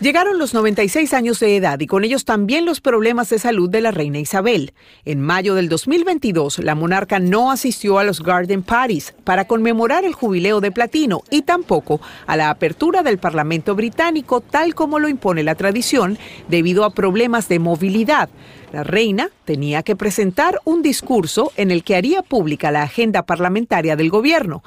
Llegaron 0.00 0.38
los 0.38 0.54
96 0.54 1.12
años 1.12 1.40
de 1.40 1.56
edad 1.56 1.80
y 1.80 1.88
con 1.88 2.04
ellos 2.04 2.24
también 2.24 2.64
los 2.64 2.80
problemas 2.80 3.30
de 3.30 3.40
salud 3.40 3.68
de 3.68 3.80
la 3.80 3.90
reina 3.90 4.20
Isabel. 4.20 4.72
En 5.04 5.20
mayo 5.20 5.56
del 5.56 5.68
2022, 5.68 6.60
la 6.60 6.76
monarca 6.76 7.18
no 7.18 7.50
asistió 7.50 7.98
a 7.98 8.04
los 8.04 8.22
Garden 8.22 8.62
Parties 8.62 9.12
para 9.24 9.48
conmemorar 9.48 10.04
el 10.04 10.12
jubileo 10.12 10.60
de 10.60 10.70
platino 10.70 11.22
y 11.30 11.42
tampoco 11.42 12.00
a 12.28 12.36
la 12.36 12.50
apertura 12.50 13.02
del 13.02 13.18
Parlamento 13.18 13.74
británico 13.74 14.40
tal 14.40 14.76
como 14.76 15.00
lo 15.00 15.08
impone 15.08 15.42
la 15.42 15.56
tradición 15.56 16.16
debido 16.46 16.84
a 16.84 16.90
problemas 16.90 17.48
de 17.48 17.58
movilidad. 17.58 18.28
La 18.72 18.84
reina 18.84 19.30
tenía 19.44 19.82
que 19.82 19.96
presentar 19.96 20.60
un 20.64 20.82
discurso 20.82 21.52
en 21.56 21.70
el 21.70 21.82
que 21.82 21.96
haría 21.96 22.22
pública 22.22 22.70
la 22.70 22.82
agenda 22.82 23.24
parlamentaria 23.24 23.96
del 23.96 24.10
gobierno. 24.10 24.62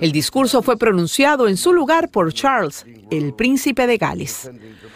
El 0.00 0.12
discurso 0.12 0.62
fue 0.62 0.76
pronunciado 0.76 1.48
en 1.48 1.56
su 1.56 1.72
lugar 1.72 2.10
por 2.10 2.32
Charles, 2.32 2.84
el 3.10 3.32
príncipe 3.34 3.86
de 3.86 3.96
Gales. 3.96 4.50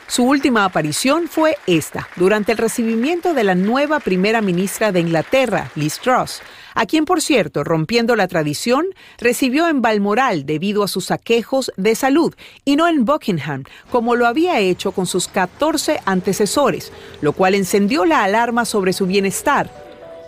Su 0.07 0.25
última 0.25 0.65
aparición 0.65 1.29
fue 1.29 1.57
esta, 1.67 2.09
durante 2.17 2.53
el 2.53 2.59
recibimiento 2.59 3.33
de 3.33 3.45
la 3.45 3.55
nueva 3.55 4.01
primera 4.01 4.43
ministra 4.43 4.93
de 4.93 5.01
Inglaterra, 5.01 5.71
Liz 5.75 5.99
Truss. 5.99 6.43
A 6.75 6.87
quien 6.87 7.05
por 7.05 7.21
cierto, 7.21 7.65
rompiendo 7.65 8.17
la 8.17 8.29
tradición, 8.29 8.87
recibió 9.19 9.69
en 9.69 9.83
Balmoral 9.83 10.47
debido 10.47 10.83
a 10.83 10.89
sus 10.89 11.11
aquejos 11.11 11.73
de 11.77 11.95
salud 11.95 12.35
y 12.65 12.77
no 12.77 12.89
en 12.89 13.05
Buckingham, 13.05 13.65
como 13.91 14.17
lo 14.17 14.27
había 14.27 14.61
hecho 14.61 14.93
con 14.93 15.07
sus 15.07 15.29
14 15.29 16.01
antecesores, 16.05 16.93
lo 17.21 17.33
cual 17.33 17.55
encendió 17.55 18.05
la 18.05 18.25
alarma 18.25 18.65
sobre 18.65 18.93
su 18.93 19.07
bienestar. 19.07 19.71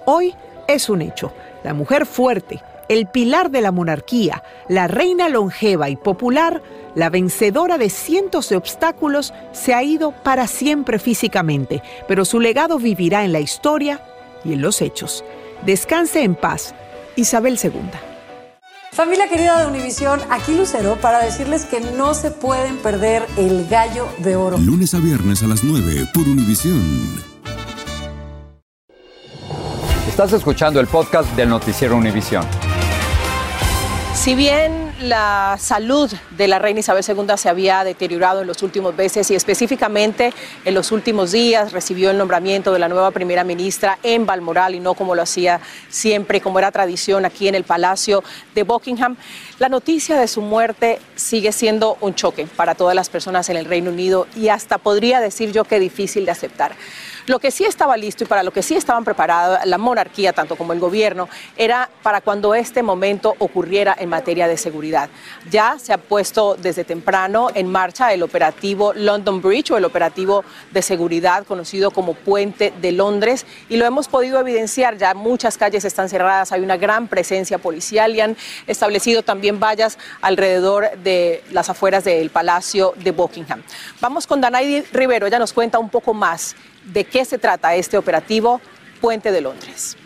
Hoy 0.07 0.35
es 0.69 0.89
un 0.89 1.03
hecho. 1.03 1.33
La 1.63 1.75
mujer 1.75 2.07
fuerte, 2.07 2.61
el 2.89 3.07
pilar 3.07 3.51
de 3.51 3.61
la 3.61 3.73
monarquía, 3.73 4.43
la 4.69 4.87
reina 4.87 5.29
longeva 5.29 5.89
y 5.89 5.97
popular, 5.97 6.63
la 6.95 7.11
vencedora 7.11 7.79
de 7.79 7.91
cientos 7.91 8.49
de 8.49 8.57
obstáculos, 8.57 9.33
se 9.53 9.75
ha 9.75 9.83
ido 9.83 10.13
para 10.13 10.47
siempre 10.47 10.99
físicamente, 10.99 11.83
pero 12.07 12.25
su 12.25 12.41
legado 12.41 12.79
vivirá 12.79 13.25
en 13.25 13.33
la 13.33 13.41
historia 13.41 14.03
y 14.45 14.53
en 14.53 14.63
los 14.63 14.83
hechos. 14.83 15.25
Descanse 15.65 16.23
en 16.23 16.35
paz, 16.35 16.75
Isabel 17.17 17.59
II. 17.63 17.73
Familia 18.93 19.29
querida 19.29 19.59
de 19.59 19.67
Univisión, 19.67 20.21
aquí 20.29 20.55
Lucero 20.55 20.97
para 21.01 21.21
decirles 21.21 21.65
que 21.65 21.81
no 21.81 22.13
se 22.13 22.31
pueden 22.31 22.77
perder 22.77 23.27
el 23.39 23.67
gallo 23.67 24.07
de 24.19 24.37
oro. 24.37 24.59
Lunes 24.59 24.93
a 24.93 24.99
viernes 24.99 25.43
a 25.43 25.47
las 25.47 25.65
9 25.65 26.11
por 26.13 26.29
Univisión. 26.29 26.83
Estás 30.07 30.35
escuchando 30.35 30.81
el 30.81 30.87
podcast 30.87 31.35
del 31.35 31.49
noticiero 31.49 31.97
Univisión. 31.97 32.45
Si 34.15 34.35
bien 34.35 34.84
la 35.05 35.57
salud 35.61 36.11
de 36.37 36.49
la 36.49 36.59
reina 36.59 36.81
Isabel 36.81 37.05
II 37.07 37.37
se 37.37 37.49
había 37.49 37.85
deteriorado 37.85 38.41
en 38.41 38.47
los 38.47 38.63
últimos 38.63 38.95
meses 38.95 39.31
y 39.31 39.35
específicamente 39.35 40.33
en 40.65 40.75
los 40.75 40.93
últimos 40.93 41.33
días 41.33 41.73
recibió 41.73 42.11
el 42.11 42.19
nombramiento 42.19 42.73
de 42.73 42.79
la 42.79 42.89
nueva 42.89 43.11
primera 43.11 43.45
ministra 43.45 43.99
en 44.03 44.27
Balmoral 44.27 44.75
y 44.75 44.81
no 44.81 44.95
como 44.95 45.15
lo 45.15 45.23
hacía 45.23 45.61
siempre, 45.89 46.41
como 46.41 46.59
era 46.59 46.73
tradición 46.73 47.25
aquí 47.25 47.49
en 47.49 47.55
el 47.55 47.65
Palacio 47.65 48.25
de 48.55 48.63
Buckingham. 48.63 49.17
La 49.59 49.69
noticia 49.69 50.19
de 50.19 50.27
su 50.27 50.41
muerte 50.41 50.99
sigue 51.15 51.53
siendo 51.53 51.99
un 52.01 52.15
choque 52.15 52.47
para 52.47 52.75
todas 52.75 52.95
las 52.95 53.09
personas 53.09 53.49
en 53.51 53.57
el 53.57 53.67
Reino 53.67 53.91
Unido 53.91 54.27
y 54.35 54.49
hasta 54.49 54.79
podría 54.79 55.21
decir 55.21 55.53
yo 55.53 55.65
que 55.65 55.79
difícil 55.79 56.25
de 56.25 56.33
aceptar. 56.33 56.75
Lo 57.27 57.39
que 57.39 57.51
sí 57.51 57.65
estaba 57.65 57.97
listo 57.97 58.25
y 58.25 58.27
para 58.27 58.43
lo 58.43 58.53
que 58.53 58.63
sí 58.63 58.75
estaban 58.75 59.03
preparados 59.03 59.59
la 59.65 59.79
monarquía, 59.79 60.35
tanto 60.35 60.57
como 60.57 60.75
el 60.75 60.81
gobierno, 60.81 61.29
era 61.57 61.89
para 62.03 62.21
cuando 62.21 62.55
este 62.55 62.83
momento 62.83 63.35
ocurriera 63.39 63.97
en 63.99 64.11
materia 64.11 64.47
de 64.47 64.59
seguridad. 64.59 65.09
Ya 65.51 65.79
se 65.79 65.95
ha 65.95 65.99
puesto 65.99 66.55
desde 66.55 66.85
temprano 66.85 67.49
en 67.55 67.71
marcha 67.71 68.13
el 68.13 68.23
operativo 68.23 68.93
London 68.93 69.41
Bridge 69.41 69.71
o 69.71 69.79
el 69.79 69.87
operativo 69.87 70.45
de 70.71 70.83
seguridad 70.83 71.47
conocido 71.47 71.91
como 71.91 72.13
Puente 72.13 72.75
de 72.83 72.93
Londres 72.93 73.47
y 73.71 73.79
lo 73.79 73.87
hemos 73.87 74.07
podido 74.09 74.39
evidenciar. 74.39 74.99
Ya 74.99 75.15
muchas 75.15 75.57
calles 75.57 75.87
están 75.87 76.11
cerradas, 76.11 76.53
hay 76.53 76.61
una 76.61 76.77
gran 76.77 77.09
presencia 77.09 77.57
policial 77.57 78.15
y 78.15 78.21
han 78.21 78.37
establecido 78.67 79.23
también 79.23 79.59
vallas 79.59 79.99
alrededor 80.21 80.91
de 80.99 81.43
las 81.53 81.71
afueras 81.71 82.05
del 82.05 82.29
Palacio 82.29 82.93
de 82.97 83.13
Buckingham. 83.13 83.63
Vamos 84.03 84.27
con 84.27 84.43
Danaidi 84.43 84.83
Rivero, 84.93 85.27
ella 85.27 85.39
nos 85.39 85.55
cuenta 85.55 85.79
un 85.79 85.89
poco 85.89 86.13
más 86.13 86.55
de 86.87 87.05
qué 87.05 87.25
se 87.25 87.39
trata 87.39 87.75
este 87.75 87.97
operativo 87.97 88.61
Puente 89.01 89.33
de 89.33 89.41
Londres. 89.41 89.97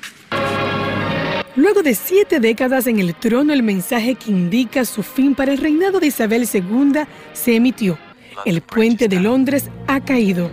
Luego 1.58 1.82
de 1.82 1.94
siete 1.94 2.38
décadas 2.38 2.86
en 2.86 3.00
el 3.00 3.14
trono, 3.16 3.52
el 3.52 3.64
mensaje 3.64 4.14
que 4.14 4.30
indica 4.30 4.84
su 4.84 5.02
fin 5.02 5.34
para 5.34 5.52
el 5.52 5.58
reinado 5.58 5.98
de 5.98 6.06
Isabel 6.06 6.48
II 6.52 7.00
se 7.32 7.56
emitió. 7.56 7.98
El 8.44 8.60
puente 8.60 9.08
de 9.08 9.18
Londres 9.18 9.68
ha 9.88 10.04
caído. 10.04 10.50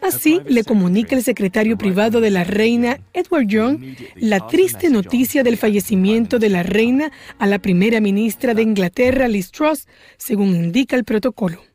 Así 0.00 0.40
le 0.46 0.64
comunica 0.64 1.14
el 1.14 1.22
secretario 1.22 1.76
privado 1.76 2.20
de 2.20 2.30
la 2.30 2.44
reina, 2.44 3.00
Edward 3.12 3.46
Young, 3.46 3.96
la 4.14 4.46
triste 4.46 4.88
noticia 4.88 5.42
del 5.42 5.56
fallecimiento 5.56 6.38
de 6.38 6.48
la 6.48 6.62
reina 6.62 7.10
a 7.38 7.46
la 7.46 7.58
primera 7.58 8.00
ministra 8.00 8.54
de 8.54 8.62
Inglaterra, 8.62 9.28
Liz 9.28 9.50
Truss, 9.50 9.86
según 10.16 10.54
indica 10.54 10.96
el 10.96 11.04
protocolo. 11.04 11.65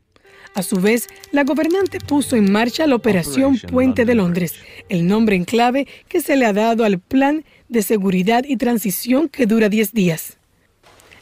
A 0.54 0.62
su 0.62 0.76
vez, 0.76 1.08
la 1.30 1.44
gobernante 1.44 1.98
puso 1.98 2.36
en 2.36 2.52
marcha 2.52 2.86
la 2.86 2.94
Operación 2.94 3.58
Puente 3.58 4.04
de 4.04 4.14
Londres, 4.14 4.54
el 4.90 5.06
nombre 5.06 5.34
en 5.34 5.44
clave 5.44 5.86
que 6.08 6.20
se 6.20 6.36
le 6.36 6.44
ha 6.44 6.52
dado 6.52 6.84
al 6.84 6.98
plan 6.98 7.44
de 7.70 7.82
seguridad 7.82 8.44
y 8.46 8.58
transición 8.58 9.30
que 9.30 9.46
dura 9.46 9.70
10 9.70 9.94
días. 9.94 10.36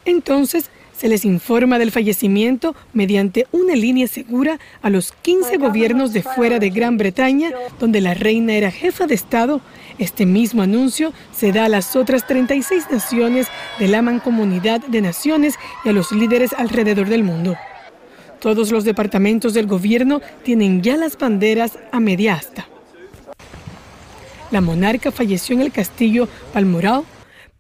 Entonces, 0.04 0.70
se 1.00 1.08
les 1.08 1.25
informa 1.25 1.78
del 1.78 1.92
fallecimiento 1.92 2.75
mediante 2.92 3.46
una 3.52 3.75
línea 3.75 4.08
segura 4.08 4.58
a 4.82 4.90
los 4.90 5.12
15 5.12 5.56
gobiernos 5.58 6.12
de 6.12 6.22
fuera 6.22 6.58
de 6.58 6.68
Gran 6.70 6.99
Bretaña, 6.99 7.52
donde 7.78 8.00
la 8.00 8.14
reina 8.14 8.52
era 8.54 8.70
jefa 8.70 9.06
de 9.06 9.14
Estado. 9.14 9.62
Este 9.99 10.26
mismo 10.26 10.60
anuncio 10.60 11.14
se 11.32 11.52
da 11.52 11.66
a 11.66 11.68
las 11.70 11.96
otras 11.96 12.26
36 12.26 12.88
naciones 12.90 13.46
de 13.78 13.88
la 13.88 14.02
Mancomunidad 14.02 14.80
de 14.80 15.00
Naciones 15.00 15.54
y 15.84 15.88
a 15.88 15.92
los 15.92 16.12
líderes 16.12 16.52
alrededor 16.52 17.08
del 17.08 17.22
mundo. 17.22 17.56
Todos 18.40 18.73
los 18.73 18.85
departamentos 18.85 19.52
del 19.52 19.66
gobierno 19.66 20.23
tienen 20.42 20.80
ya 20.80 20.97
las 20.97 21.18
banderas 21.18 21.78
a 21.92 22.00
media 22.00 22.35
asta. 22.35 22.66
La 24.50 24.62
monarca 24.62 25.12
falleció 25.12 25.54
en 25.54 25.61
el 25.61 25.73
castillo 25.73 26.26
Balmoral, 26.54 27.02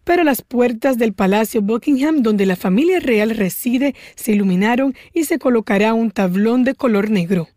pero 0.04 0.24
las 0.24 0.40
puertas 0.40 0.96
del 0.96 1.12
Palacio 1.12 1.60
Buckingham, 1.60 2.22
donde 2.22 2.46
la 2.46 2.56
familia 2.56 2.98
real 2.98 3.30
reside, 3.30 3.94
se 4.16 4.32
iluminaron 4.32 4.94
y 5.12 5.24
se 5.24 5.38
colocará 5.38 5.92
un 5.92 6.10
tablón 6.10 6.64
de 6.64 6.74
color 6.74 7.10
negro. 7.10 7.48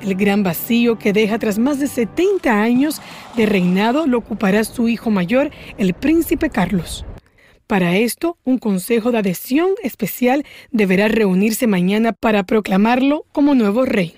El 0.00 0.14
gran 0.14 0.42
vacío 0.42 0.98
que 0.98 1.12
deja 1.12 1.38
tras 1.38 1.58
más 1.58 1.78
de 1.78 1.86
70 1.86 2.62
años 2.62 3.02
de 3.36 3.44
reinado 3.44 4.06
lo 4.06 4.16
ocupará 4.16 4.64
su 4.64 4.88
hijo 4.88 5.10
mayor, 5.10 5.50
el 5.76 5.92
príncipe 5.92 6.48
Carlos. 6.48 7.04
Para 7.70 7.96
esto, 7.96 8.36
un 8.42 8.58
consejo 8.58 9.12
de 9.12 9.18
adhesión 9.18 9.68
especial 9.84 10.44
deberá 10.72 11.06
reunirse 11.06 11.68
mañana 11.68 12.12
para 12.12 12.42
proclamarlo 12.42 13.26
como 13.30 13.54
nuevo 13.54 13.84
rey. 13.84 14.16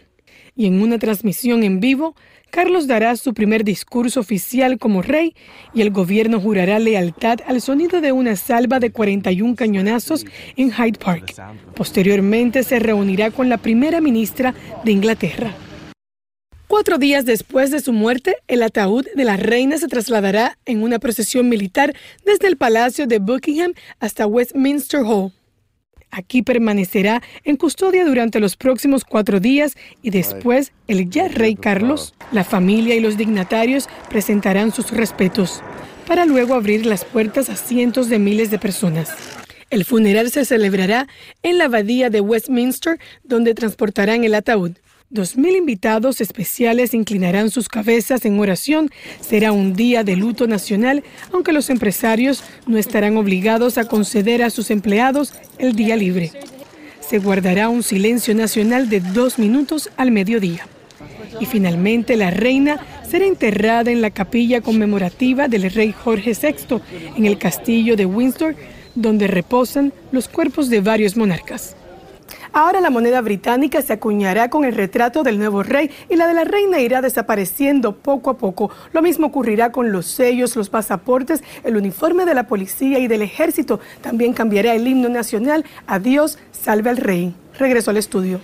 Y 0.56 0.64
en 0.64 0.80
una 0.80 0.98
transmisión 0.98 1.62
en 1.62 1.78
vivo, 1.78 2.16
Carlos 2.48 2.86
dará 2.86 3.14
su 3.16 3.34
primer 3.34 3.62
discurso 3.62 4.20
oficial 4.20 4.78
como 4.78 5.02
rey 5.02 5.36
y 5.74 5.82
el 5.82 5.90
gobierno 5.90 6.40
jurará 6.40 6.78
lealtad 6.78 7.40
al 7.46 7.60
sonido 7.60 8.00
de 8.00 8.12
una 8.12 8.36
salva 8.36 8.80
de 8.80 8.90
41 8.90 9.54
cañonazos 9.54 10.24
en 10.56 10.72
Hyde 10.72 10.98
Park. 10.98 11.34
Posteriormente 11.74 12.62
se 12.62 12.78
reunirá 12.78 13.30
con 13.30 13.50
la 13.50 13.58
primera 13.58 14.00
ministra 14.00 14.54
de 14.82 14.92
Inglaterra. 14.92 15.54
Cuatro 16.72 16.96
días 16.96 17.26
después 17.26 17.70
de 17.70 17.80
su 17.80 17.92
muerte, 17.92 18.36
el 18.48 18.62
ataúd 18.62 19.04
de 19.14 19.24
la 19.24 19.36
reina 19.36 19.76
se 19.76 19.88
trasladará 19.88 20.56
en 20.64 20.82
una 20.82 20.98
procesión 20.98 21.50
militar 21.50 21.94
desde 22.24 22.48
el 22.48 22.56
Palacio 22.56 23.06
de 23.06 23.18
Buckingham 23.18 23.74
hasta 24.00 24.26
Westminster 24.26 25.02
Hall. 25.02 25.34
Aquí 26.10 26.40
permanecerá 26.40 27.20
en 27.44 27.58
custodia 27.58 28.06
durante 28.06 28.40
los 28.40 28.56
próximos 28.56 29.04
cuatro 29.04 29.38
días 29.38 29.74
y 30.00 30.08
después 30.08 30.72
el 30.88 31.10
ya 31.10 31.28
rey 31.28 31.56
Carlos, 31.56 32.14
la 32.32 32.42
familia 32.42 32.94
y 32.94 33.00
los 33.00 33.18
dignatarios 33.18 33.86
presentarán 34.08 34.72
sus 34.72 34.92
respetos, 34.92 35.62
para 36.06 36.24
luego 36.24 36.54
abrir 36.54 36.86
las 36.86 37.04
puertas 37.04 37.50
a 37.50 37.56
cientos 37.56 38.08
de 38.08 38.18
miles 38.18 38.50
de 38.50 38.58
personas. 38.58 39.10
El 39.68 39.84
funeral 39.84 40.30
se 40.30 40.46
celebrará 40.46 41.06
en 41.42 41.58
la 41.58 41.64
abadía 41.64 42.08
de 42.08 42.22
Westminster, 42.22 42.98
donde 43.24 43.52
transportarán 43.52 44.24
el 44.24 44.34
ataúd. 44.34 44.72
Dos 45.12 45.36
mil 45.36 45.54
invitados 45.56 46.22
especiales 46.22 46.94
inclinarán 46.94 47.50
sus 47.50 47.68
cabezas 47.68 48.24
en 48.24 48.40
oración. 48.40 48.88
Será 49.20 49.52
un 49.52 49.74
día 49.74 50.04
de 50.04 50.16
luto 50.16 50.46
nacional, 50.46 51.04
aunque 51.34 51.52
los 51.52 51.68
empresarios 51.68 52.42
no 52.66 52.78
estarán 52.78 53.18
obligados 53.18 53.76
a 53.76 53.84
conceder 53.84 54.42
a 54.42 54.48
sus 54.48 54.70
empleados 54.70 55.34
el 55.58 55.76
día 55.76 55.96
libre. 55.96 56.32
Se 57.06 57.18
guardará 57.18 57.68
un 57.68 57.82
silencio 57.82 58.34
nacional 58.34 58.88
de 58.88 59.00
dos 59.00 59.38
minutos 59.38 59.90
al 59.98 60.12
mediodía. 60.12 60.66
Y 61.40 61.44
finalmente 61.44 62.16
la 62.16 62.30
reina 62.30 62.80
será 63.06 63.26
enterrada 63.26 63.90
en 63.90 64.00
la 64.00 64.12
capilla 64.12 64.62
conmemorativa 64.62 65.46
del 65.46 65.70
rey 65.70 65.92
Jorge 65.92 66.32
VI 66.32 66.80
en 67.18 67.26
el 67.26 67.36
castillo 67.36 67.96
de 67.96 68.06
Windsor, 68.06 68.56
donde 68.94 69.26
reposan 69.26 69.92
los 70.10 70.26
cuerpos 70.26 70.70
de 70.70 70.80
varios 70.80 71.18
monarcas. 71.18 71.76
Ahora 72.54 72.82
la 72.82 72.90
moneda 72.90 73.22
británica 73.22 73.80
se 73.80 73.94
acuñará 73.94 74.50
con 74.50 74.66
el 74.66 74.74
retrato 74.74 75.22
del 75.22 75.38
nuevo 75.38 75.62
rey 75.62 75.90
y 76.10 76.16
la 76.16 76.26
de 76.26 76.34
la 76.34 76.44
reina 76.44 76.80
irá 76.80 77.00
desapareciendo 77.00 77.96
poco 77.96 78.28
a 78.28 78.36
poco. 78.36 78.70
Lo 78.92 79.00
mismo 79.00 79.28
ocurrirá 79.28 79.72
con 79.72 79.90
los 79.90 80.04
sellos, 80.04 80.54
los 80.54 80.68
pasaportes, 80.68 81.42
el 81.64 81.78
uniforme 81.78 82.26
de 82.26 82.34
la 82.34 82.46
policía 82.46 82.98
y 82.98 83.08
del 83.08 83.22
ejército. 83.22 83.80
También 84.02 84.34
cambiará 84.34 84.74
el 84.74 84.86
himno 84.86 85.08
nacional. 85.08 85.64
Adiós, 85.86 86.36
salve 86.50 86.90
al 86.90 86.98
rey. 86.98 87.34
Regreso 87.58 87.90
al 87.90 87.96
estudio. 87.96 88.38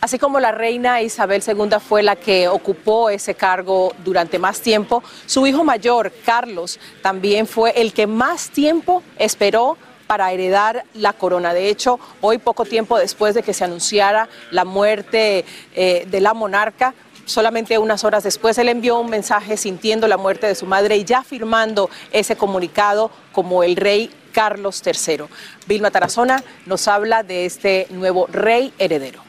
Así 0.00 0.18
como 0.18 0.38
la 0.38 0.52
reina 0.52 1.02
Isabel 1.02 1.42
II 1.44 1.78
fue 1.80 2.04
la 2.04 2.14
que 2.14 2.46
ocupó 2.46 3.10
ese 3.10 3.34
cargo 3.34 3.92
durante 4.04 4.38
más 4.38 4.60
tiempo, 4.60 5.02
su 5.26 5.44
hijo 5.44 5.64
mayor, 5.64 6.12
Carlos, 6.24 6.78
también 7.02 7.48
fue 7.48 7.70
el 7.70 7.92
que 7.92 8.06
más 8.06 8.50
tiempo 8.50 9.02
esperó 9.18 9.76
para 10.06 10.32
heredar 10.32 10.84
la 10.94 11.12
corona. 11.12 11.54
De 11.54 11.68
hecho, 11.68 11.98
hoy 12.20 12.38
poco 12.38 12.64
tiempo 12.64 12.98
después 12.98 13.34
de 13.34 13.42
que 13.42 13.54
se 13.54 13.64
anunciara 13.64 14.28
la 14.50 14.64
muerte 14.64 15.44
eh, 15.74 16.06
de 16.10 16.20
la 16.20 16.34
monarca, 16.34 16.94
solamente 17.24 17.78
unas 17.78 18.04
horas 18.04 18.22
después 18.22 18.58
él 18.58 18.68
envió 18.68 18.98
un 18.98 19.10
mensaje 19.10 19.56
sintiendo 19.56 20.08
la 20.08 20.16
muerte 20.16 20.46
de 20.46 20.54
su 20.54 20.66
madre 20.66 20.96
y 20.96 21.04
ya 21.04 21.22
firmando 21.22 21.90
ese 22.12 22.36
comunicado 22.36 23.10
como 23.32 23.62
el 23.62 23.76
rey 23.76 24.10
Carlos 24.32 24.82
III. 24.84 25.24
Vilma 25.66 25.90
Tarazona 25.90 26.42
nos 26.66 26.88
habla 26.88 27.22
de 27.22 27.46
este 27.46 27.86
nuevo 27.90 28.26
rey 28.30 28.72
heredero. 28.78 29.22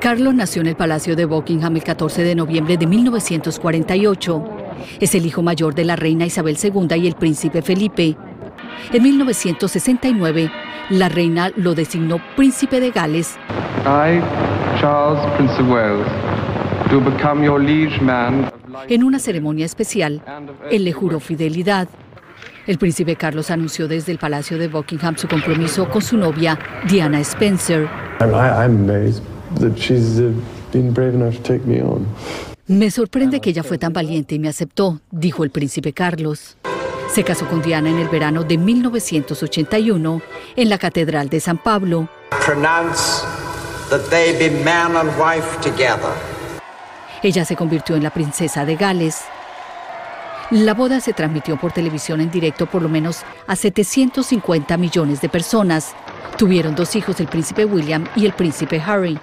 Carlos 0.00 0.34
nació 0.34 0.62
en 0.62 0.68
el 0.68 0.76
Palacio 0.76 1.14
de 1.14 1.26
Buckingham 1.26 1.76
el 1.76 1.84
14 1.84 2.22
de 2.22 2.34
noviembre 2.34 2.78
de 2.78 2.86
1948. 2.86 4.44
Es 4.98 5.14
el 5.14 5.26
hijo 5.26 5.42
mayor 5.42 5.74
de 5.74 5.84
la 5.84 5.94
reina 5.94 6.24
Isabel 6.24 6.56
II 6.60 6.96
y 6.96 7.06
el 7.06 7.14
príncipe 7.14 7.60
Felipe. 7.60 8.16
En 8.92 9.02
1969, 9.02 10.50
la 10.90 11.08
reina 11.08 11.52
lo 11.56 11.74
designó 11.74 12.20
príncipe 12.36 12.80
de 12.80 12.90
Gales. 12.90 13.36
Charles, 14.80 15.20
Prince 15.36 15.60
of 15.60 15.68
Wales, 15.68 16.06
become 16.90 17.44
your 17.44 17.60
liege 17.60 18.00
man. 18.00 18.50
En 18.88 19.04
una 19.04 19.18
ceremonia 19.18 19.66
especial, 19.66 20.22
él 20.70 20.84
le 20.84 20.92
juró 20.92 21.20
fidelidad. 21.20 21.88
El 22.66 22.78
príncipe 22.78 23.16
Carlos 23.16 23.50
anunció 23.50 23.88
desde 23.88 24.12
el 24.12 24.18
Palacio 24.18 24.58
de 24.58 24.68
Buckingham 24.68 25.16
su 25.16 25.28
compromiso 25.28 25.88
con 25.88 26.02
su 26.02 26.16
novia, 26.16 26.58
Diana 26.88 27.20
Spencer. 27.20 27.88
Me 32.66 32.90
sorprende 32.90 33.40
que 33.40 33.50
ella 33.50 33.62
fue 33.62 33.78
tan 33.78 33.92
valiente 33.92 34.34
y 34.34 34.38
me 34.38 34.48
aceptó, 34.48 35.00
dijo 35.10 35.44
el 35.44 35.50
príncipe 35.50 35.92
Carlos. 35.92 36.56
Se 37.12 37.24
casó 37.24 37.48
con 37.48 37.60
Diana 37.60 37.90
en 37.90 37.98
el 37.98 38.08
verano 38.08 38.44
de 38.44 38.56
1981 38.56 40.22
en 40.54 40.68
la 40.68 40.78
Catedral 40.78 41.28
de 41.28 41.40
San 41.40 41.58
Pablo. 41.58 42.08
Ella 47.20 47.44
se 47.44 47.56
convirtió 47.56 47.96
en 47.96 48.04
la 48.04 48.10
princesa 48.10 48.64
de 48.64 48.76
Gales. 48.76 49.22
La 50.50 50.72
boda 50.72 51.00
se 51.00 51.12
transmitió 51.12 51.58
por 51.58 51.72
televisión 51.72 52.20
en 52.20 52.30
directo 52.30 52.66
por 52.66 52.80
lo 52.80 52.88
menos 52.88 53.22
a 53.48 53.56
750 53.56 54.76
millones 54.76 55.20
de 55.20 55.28
personas. 55.28 55.94
Tuvieron 56.36 56.76
dos 56.76 56.94
hijos, 56.94 57.18
el 57.18 57.26
príncipe 57.26 57.64
William 57.64 58.06
y 58.14 58.26
el 58.26 58.32
príncipe 58.34 58.80
Harry. 58.80 59.18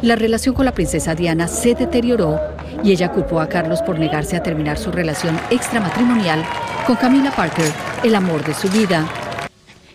La 0.00 0.16
relación 0.16 0.54
con 0.54 0.64
la 0.64 0.72
princesa 0.72 1.14
Diana 1.14 1.48
se 1.48 1.74
deterioró 1.74 2.40
y 2.82 2.92
ella 2.92 3.12
culpó 3.12 3.40
a 3.40 3.48
Carlos 3.48 3.82
por 3.82 3.98
negarse 3.98 4.36
a 4.36 4.42
terminar 4.42 4.78
su 4.78 4.90
relación 4.90 5.38
extramatrimonial 5.50 6.44
con 6.86 6.96
Camila 6.96 7.30
Parker, 7.30 7.72
el 8.04 8.14
amor 8.14 8.44
de 8.44 8.54
su 8.54 8.68
vida. 8.68 9.08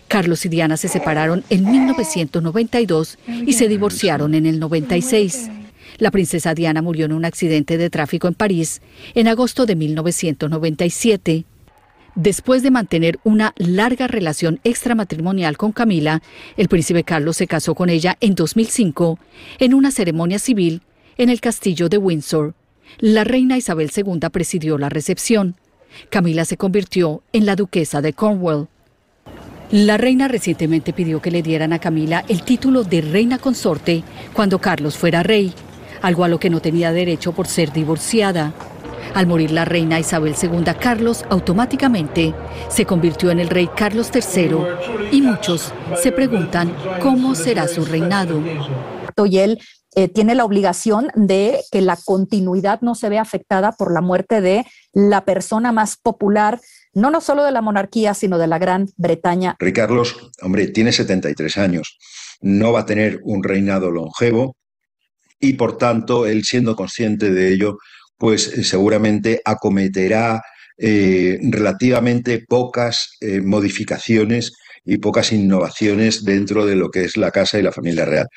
Carlos 0.08 0.44
y 0.44 0.50
Diana 0.50 0.76
se 0.76 0.88
separaron 0.88 1.42
en 1.48 1.64
1992 1.64 3.18
y 3.46 3.54
se 3.54 3.68
divorciaron 3.68 4.34
en 4.34 4.44
el 4.44 4.60
96. 4.60 5.50
La 5.98 6.10
princesa 6.10 6.54
Diana 6.54 6.82
murió 6.82 7.06
en 7.06 7.12
un 7.12 7.24
accidente 7.24 7.78
de 7.78 7.88
tráfico 7.88 8.28
en 8.28 8.34
París 8.34 8.82
en 9.14 9.28
agosto 9.28 9.66
de 9.66 9.76
1997. 9.76 11.46
Después 12.14 12.62
de 12.62 12.70
mantener 12.70 13.20
una 13.24 13.54
larga 13.56 14.06
relación 14.06 14.60
extramatrimonial 14.64 15.56
con 15.56 15.72
Camila, 15.72 16.22
el 16.58 16.68
príncipe 16.68 17.04
Carlos 17.04 17.38
se 17.38 17.46
casó 17.46 17.74
con 17.74 17.88
ella 17.88 18.18
en 18.20 18.34
2005 18.34 19.18
en 19.58 19.72
una 19.72 19.90
ceremonia 19.90 20.38
civil 20.38 20.82
en 21.16 21.30
el 21.30 21.40
castillo 21.40 21.88
de 21.88 21.96
Windsor. 21.96 22.54
La 22.98 23.24
reina 23.24 23.56
Isabel 23.56 23.90
II 23.94 24.20
presidió 24.30 24.78
la 24.78 24.88
recepción. 24.88 25.56
Camila 26.10 26.44
se 26.44 26.56
convirtió 26.56 27.22
en 27.32 27.46
la 27.46 27.56
duquesa 27.56 28.00
de 28.00 28.12
Cornwall. 28.12 28.68
La 29.70 29.96
reina 29.96 30.28
recientemente 30.28 30.92
pidió 30.92 31.22
que 31.22 31.30
le 31.30 31.42
dieran 31.42 31.72
a 31.72 31.78
Camila 31.78 32.24
el 32.28 32.42
título 32.42 32.84
de 32.84 33.00
reina 33.00 33.38
consorte 33.38 34.02
cuando 34.34 34.58
Carlos 34.58 34.98
fuera 34.98 35.22
rey, 35.22 35.52
algo 36.02 36.24
a 36.24 36.28
lo 36.28 36.38
que 36.38 36.50
no 36.50 36.60
tenía 36.60 36.92
derecho 36.92 37.32
por 37.32 37.46
ser 37.46 37.72
divorciada. 37.72 38.52
Al 39.14 39.26
morir 39.26 39.50
la 39.50 39.64
reina 39.64 39.98
Isabel 39.98 40.34
II, 40.40 40.64
Carlos 40.80 41.24
automáticamente 41.28 42.34
se 42.68 42.86
convirtió 42.86 43.30
en 43.30 43.40
el 43.40 43.48
rey 43.48 43.68
Carlos 43.74 44.10
III 44.14 44.56
y 45.10 45.22
muchos 45.22 45.72
se 46.02 46.12
preguntan 46.12 46.74
cómo 47.00 47.34
será 47.34 47.68
su 47.68 47.84
reinado. 47.84 48.42
Y 49.24 49.38
él 49.38 49.58
eh, 49.94 50.08
tiene 50.08 50.34
la 50.34 50.44
obligación 50.44 51.08
de 51.14 51.60
que 51.70 51.82
la 51.82 51.98
continuidad 52.02 52.80
no 52.80 52.94
se 52.94 53.10
vea 53.10 53.20
afectada 53.20 53.72
por 53.72 53.92
la 53.92 54.00
muerte 54.00 54.40
de 54.40 54.64
la 54.94 55.24
persona 55.26 55.70
más 55.70 55.98
popular, 55.98 56.60
no, 56.94 57.10
no 57.10 57.20
solo 57.20 57.44
de 57.44 57.52
la 57.52 57.60
monarquía, 57.60 58.14
sino 58.14 58.38
de 58.38 58.46
la 58.46 58.58
Gran 58.58 58.88
Bretaña. 58.96 59.56
Rey 59.58 59.72
Carlos, 59.74 60.30
hombre, 60.40 60.68
tiene 60.68 60.92
73 60.92 61.58
años, 61.58 61.98
no 62.40 62.72
va 62.72 62.80
a 62.80 62.86
tener 62.86 63.20
un 63.24 63.42
reinado 63.42 63.90
longevo 63.90 64.56
y 65.38 65.54
por 65.54 65.76
tanto, 65.76 66.26
él 66.26 66.44
siendo 66.44 66.74
consciente 66.74 67.30
de 67.30 67.52
ello, 67.52 67.76
pues 68.16 68.48
eh, 68.48 68.64
seguramente 68.64 69.42
acometerá 69.44 70.42
eh, 70.78 71.38
relativamente 71.42 72.44
pocas 72.48 73.18
modificaciones 73.44 74.52
y 74.84 74.96
pocas 74.98 75.32
innovaciones 75.32 76.24
dentro 76.24 76.64
de 76.64 76.76
lo 76.76 76.90
que 76.90 77.04
es 77.04 77.16
la 77.16 77.30
casa 77.30 77.58
y 77.58 77.62
la 77.62 77.72
familia 77.72 78.04
real. 78.04 78.28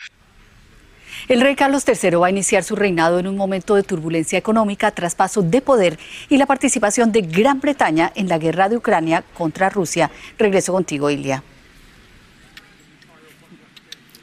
El 1.27 1.41
rey 1.41 1.55
Carlos 1.55 1.83
III 1.87 2.17
va 2.17 2.27
a 2.27 2.29
iniciar 2.29 2.63
su 2.63 2.75
reinado 2.75 3.17
en 3.17 3.25
un 3.25 3.35
momento 3.35 3.73
de 3.73 3.81
turbulencia 3.81 4.37
económica, 4.37 4.91
traspaso 4.91 5.41
de 5.41 5.59
poder 5.59 5.97
y 6.29 6.37
la 6.37 6.45
participación 6.45 7.11
de 7.11 7.21
Gran 7.21 7.61
Bretaña 7.61 8.11
en 8.13 8.29
la 8.29 8.37
guerra 8.37 8.69
de 8.69 8.77
Ucrania 8.77 9.23
contra 9.35 9.71
Rusia. 9.71 10.11
Regreso 10.37 10.71
contigo, 10.71 11.09
Ilia. 11.09 11.41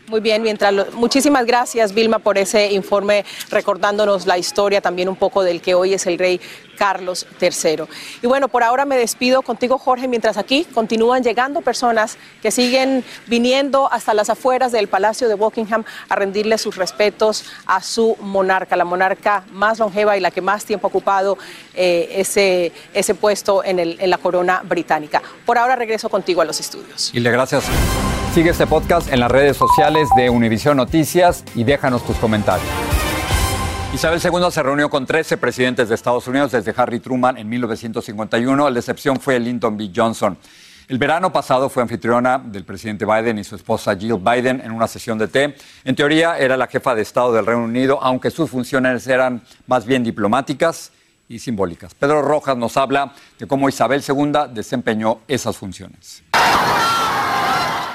Muy 0.08 0.20
bien, 0.20 0.42
mientras 0.42 0.92
muchísimas 0.94 1.46
gracias 1.46 1.94
Vilma 1.94 2.18
por 2.18 2.36
ese 2.36 2.72
informe 2.72 3.24
recordándonos 3.50 4.26
la 4.26 4.36
historia 4.36 4.80
también 4.80 5.08
un 5.08 5.16
poco 5.16 5.44
del 5.44 5.60
que 5.60 5.74
hoy 5.74 5.94
es 5.94 6.06
el 6.06 6.18
rey 6.18 6.40
Carlos 6.76 7.26
III. 7.40 7.84
Y 8.22 8.26
bueno, 8.26 8.48
por 8.48 8.64
ahora 8.64 8.84
me 8.84 8.96
despido 8.96 9.42
contigo 9.42 9.78
Jorge, 9.78 10.08
mientras 10.08 10.36
aquí 10.36 10.64
continúan 10.64 11.22
llegando 11.22 11.60
personas 11.60 12.18
que 12.42 12.50
siguen 12.50 13.04
viniendo 13.28 13.90
hasta 13.92 14.12
las 14.12 14.28
afueras 14.28 14.72
del 14.72 14.88
Palacio 14.88 15.28
de 15.28 15.34
Buckingham 15.34 15.84
a 16.08 16.16
rendirle 16.16 16.58
sus 16.58 16.76
respetos 16.76 17.44
a 17.66 17.80
su 17.80 18.16
monarca, 18.20 18.74
la 18.74 18.84
monarca 18.84 19.44
más 19.52 19.78
longeva 19.78 20.16
y 20.16 20.20
la 20.20 20.32
que 20.32 20.40
más 20.40 20.64
tiempo 20.64 20.88
ha 20.88 20.90
ocupado 20.90 21.38
eh, 21.74 22.08
ese, 22.16 22.72
ese 22.92 23.14
puesto 23.14 23.62
en, 23.62 23.78
en 23.78 24.10
la 24.10 24.18
corona 24.18 24.62
británica. 24.64 25.22
Por 25.46 25.58
ahora 25.58 25.76
regreso 25.76 26.08
contigo 26.08 26.40
a 26.40 26.44
los 26.44 26.58
estudios. 26.58 27.14
Y 27.14 27.20
le 27.20 27.30
gracias. 27.30 27.64
Sigue 28.32 28.48
este 28.48 28.66
podcast 28.66 29.12
en 29.12 29.20
las 29.20 29.30
redes 29.30 29.58
sociales 29.58 30.08
de 30.16 30.30
Univision 30.30 30.78
Noticias 30.78 31.44
y 31.54 31.64
déjanos 31.64 32.02
tus 32.02 32.16
comentarios. 32.16 32.66
Isabel 33.92 34.22
II 34.24 34.50
se 34.50 34.62
reunió 34.62 34.88
con 34.88 35.04
13 35.04 35.36
presidentes 35.36 35.90
de 35.90 35.94
Estados 35.94 36.26
Unidos 36.26 36.50
desde 36.50 36.72
Harry 36.74 36.98
Truman 36.98 37.36
en 37.36 37.46
1951. 37.46 38.70
La 38.70 38.78
excepción 38.78 39.20
fue 39.20 39.38
Lyndon 39.38 39.76
B. 39.76 39.90
Johnson. 39.94 40.38
El 40.88 40.96
verano 40.96 41.30
pasado 41.30 41.68
fue 41.68 41.82
anfitriona 41.82 42.38
del 42.38 42.64
presidente 42.64 43.04
Biden 43.04 43.38
y 43.38 43.44
su 43.44 43.54
esposa 43.54 43.94
Jill 43.94 44.16
Biden 44.16 44.62
en 44.64 44.72
una 44.72 44.88
sesión 44.88 45.18
de 45.18 45.28
té. 45.28 45.54
En 45.84 45.94
teoría 45.94 46.38
era 46.38 46.56
la 46.56 46.68
jefa 46.68 46.94
de 46.94 47.02
Estado 47.02 47.34
del 47.34 47.44
Reino 47.44 47.64
Unido, 47.64 47.98
aunque 48.02 48.30
sus 48.30 48.48
funciones 48.48 49.06
eran 49.08 49.42
más 49.66 49.84
bien 49.84 50.02
diplomáticas 50.02 50.90
y 51.28 51.38
simbólicas. 51.38 51.94
Pedro 51.94 52.22
Rojas 52.22 52.56
nos 52.56 52.78
habla 52.78 53.12
de 53.38 53.46
cómo 53.46 53.68
Isabel 53.68 54.02
II 54.08 54.54
desempeñó 54.54 55.20
esas 55.28 55.58
funciones. 55.58 56.22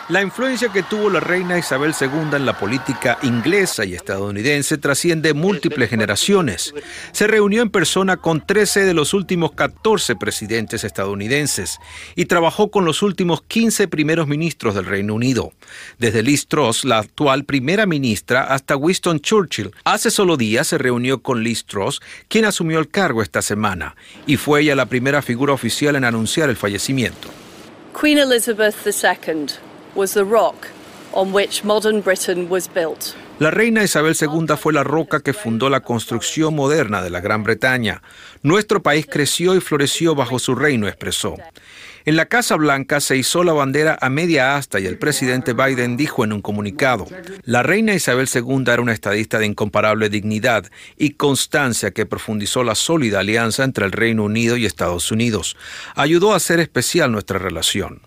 La 0.09 0.21
influencia 0.21 0.69
que 0.69 0.83
tuvo 0.83 1.09
la 1.09 1.19
reina 1.19 1.59
Isabel 1.59 1.93
II 1.99 2.37
en 2.37 2.45
la 2.45 2.57
política 2.57 3.19
inglesa 3.23 3.83
y 3.83 3.93
estadounidense 3.93 4.77
trasciende 4.77 5.33
múltiples 5.33 5.89
generaciones. 5.89 6.73
Se 7.11 7.27
reunió 7.27 7.61
en 7.61 7.69
persona 7.69 8.15
con 8.15 8.39
13 8.39 8.85
de 8.85 8.93
los 8.93 9.13
últimos 9.13 9.51
14 9.51 10.15
presidentes 10.15 10.85
estadounidenses 10.85 11.79
y 12.15 12.23
trabajó 12.23 12.71
con 12.71 12.85
los 12.85 13.01
últimos 13.01 13.41
15 13.41 13.89
primeros 13.89 14.29
ministros 14.29 14.75
del 14.75 14.85
Reino 14.85 15.13
Unido, 15.13 15.51
desde 15.97 16.23
Liz 16.23 16.47
Truss, 16.47 16.85
la 16.85 16.99
actual 16.99 17.43
primera 17.43 17.85
ministra, 17.85 18.45
hasta 18.45 18.77
Winston 18.77 19.19
Churchill. 19.19 19.71
Hace 19.83 20.09
solo 20.09 20.37
días 20.37 20.67
se 20.67 20.77
reunió 20.77 21.21
con 21.21 21.43
Liz 21.43 21.65
Truss, 21.65 21.99
quien 22.29 22.45
asumió 22.45 22.79
el 22.79 22.87
cargo 22.87 23.21
esta 23.21 23.41
semana, 23.41 23.97
y 24.25 24.37
fue 24.37 24.61
ella 24.61 24.73
la 24.73 24.85
primera 24.85 25.21
figura 25.21 25.51
oficial 25.51 25.97
en 25.97 26.05
anunciar 26.05 26.49
el 26.49 26.55
fallecimiento. 26.55 27.27
Queen 27.99 28.19
Elizabeth 28.19 28.75
II 28.85 29.66
was 29.97 30.13
the 30.13 30.23
rock 30.23 30.69
on 31.13 31.33
which 31.33 31.63
modern 31.63 32.01
Britain 32.01 32.47
was 32.49 32.67
built. 32.67 33.15
La 33.39 33.51
reina 33.51 33.83
Isabel 33.83 34.15
II 34.19 34.55
fue 34.57 34.73
la 34.73 34.83
roca 34.83 35.19
que 35.19 35.33
fundó 35.33 35.69
la 35.69 35.81
construcción 35.81 36.55
moderna 36.55 37.01
de 37.01 37.09
la 37.09 37.19
Gran 37.19 37.43
Bretaña. 37.43 38.01
Nuestro 38.41 38.81
país 38.81 39.05
creció 39.07 39.55
y 39.55 39.59
floreció 39.59 40.15
bajo 40.15 40.39
su 40.39 40.55
reino, 40.55 40.87
expresó. 40.87 41.35
En 42.07 42.15
la 42.15 42.27
Casa 42.27 42.55
Blanca 42.55 43.01
se 43.01 43.17
hizo 43.17 43.43
la 43.43 43.51
bandera 43.51 43.97
a 43.99 44.09
media 44.09 44.55
asta 44.55 44.79
y 44.79 44.85
el 44.85 44.97
presidente 44.97 45.51
Biden 45.51 45.97
dijo 45.97 46.23
en 46.23 46.31
un 46.31 46.41
comunicado, 46.41 47.05
la 47.43 47.63
reina 47.63 47.95
Isabel 47.95 48.29
II 48.33 48.63
era 48.65 48.81
una 48.81 48.93
estadista 48.93 49.39
de 49.39 49.45
incomparable 49.45 50.07
dignidad 50.07 50.71
y 50.95 51.15
constancia 51.15 51.91
que 51.91 52.05
profundizó 52.05 52.63
la 52.63 52.75
sólida 52.75 53.19
alianza 53.19 53.65
entre 53.65 53.83
el 53.83 53.91
Reino 53.91 54.23
Unido 54.23 54.55
y 54.55 54.65
Estados 54.65 55.11
Unidos. 55.11 55.57
Ayudó 55.95 56.31
a 56.31 56.37
hacer 56.37 56.61
especial 56.61 57.11
nuestra 57.11 57.39
relación. 57.39 57.99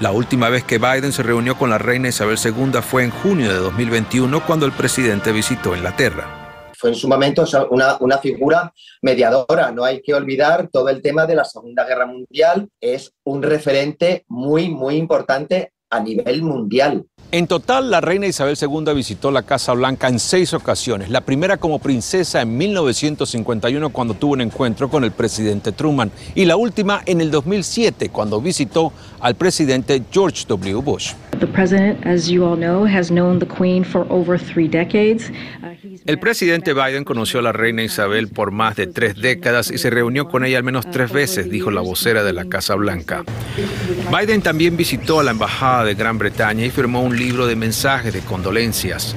La 0.00 0.12
última 0.12 0.48
vez 0.48 0.62
que 0.62 0.78
Biden 0.78 1.12
se 1.12 1.24
reunió 1.24 1.58
con 1.58 1.68
la 1.68 1.78
reina 1.78 2.10
Isabel 2.10 2.38
II 2.40 2.80
fue 2.80 3.02
en 3.02 3.10
junio 3.10 3.52
de 3.52 3.58
2021 3.58 4.46
cuando 4.46 4.66
el 4.66 4.72
presidente 4.72 5.32
visitó 5.32 5.74
Inglaterra. 5.74 6.41
Fue 6.82 6.90
en 6.90 6.96
su 6.96 7.06
momento 7.06 7.44
una, 7.70 7.96
una 8.00 8.18
figura 8.18 8.74
mediadora. 9.02 9.70
No 9.70 9.84
hay 9.84 10.02
que 10.02 10.14
olvidar 10.14 10.68
todo 10.68 10.88
el 10.88 11.00
tema 11.00 11.26
de 11.26 11.36
la 11.36 11.44
Segunda 11.44 11.84
Guerra 11.84 12.06
Mundial. 12.06 12.68
Es 12.80 13.14
un 13.22 13.40
referente 13.40 14.24
muy, 14.26 14.68
muy 14.68 14.96
importante 14.96 15.72
a 15.90 16.00
nivel 16.00 16.42
mundial. 16.42 17.06
En 17.34 17.46
total, 17.46 17.90
la 17.90 18.02
reina 18.02 18.26
Isabel 18.26 18.58
II 18.60 18.92
visitó 18.94 19.30
la 19.30 19.42
Casa 19.42 19.72
Blanca 19.72 20.06
en 20.06 20.18
seis 20.18 20.52
ocasiones. 20.52 21.08
La 21.08 21.22
primera 21.22 21.56
como 21.56 21.78
princesa 21.78 22.42
en 22.42 22.58
1951 22.58 23.88
cuando 23.88 24.12
tuvo 24.12 24.34
un 24.34 24.42
encuentro 24.42 24.90
con 24.90 25.02
el 25.02 25.12
presidente 25.12 25.72
Truman 25.72 26.10
y 26.34 26.44
la 26.44 26.56
última 26.56 27.00
en 27.06 27.22
el 27.22 27.30
2007 27.30 28.10
cuando 28.10 28.38
visitó 28.42 28.92
al 29.20 29.34
presidente 29.36 30.02
George 30.12 30.44
W. 30.46 30.82
Bush. 30.82 31.14
El 36.06 36.18
presidente 36.18 36.74
Biden 36.74 37.04
conoció 37.04 37.40
a 37.40 37.42
la 37.42 37.52
reina 37.52 37.82
Isabel 37.82 38.28
por 38.28 38.50
más 38.50 38.76
de 38.76 38.86
tres 38.86 39.16
décadas 39.16 39.70
y 39.70 39.78
se 39.78 39.88
reunió 39.88 40.28
con 40.28 40.44
ella 40.44 40.58
al 40.58 40.64
menos 40.64 40.90
tres 40.90 41.10
veces, 41.12 41.50
dijo 41.50 41.70
la 41.70 41.80
vocera 41.80 42.22
de 42.22 42.32
la 42.32 42.44
Casa 42.44 42.74
Blanca. 42.74 43.24
Biden 44.10 44.42
también 44.42 44.76
visitó 44.76 45.20
a 45.20 45.24
la 45.24 45.30
embajada 45.30 45.84
de 45.84 45.94
Gran 45.94 46.18
Bretaña 46.18 46.64
y 46.64 46.70
firmó 46.70 47.02
un 47.02 47.16
libro 47.22 47.46
de 47.46 47.54
mensajes 47.54 48.12
de 48.12 48.20
condolencias. 48.20 49.14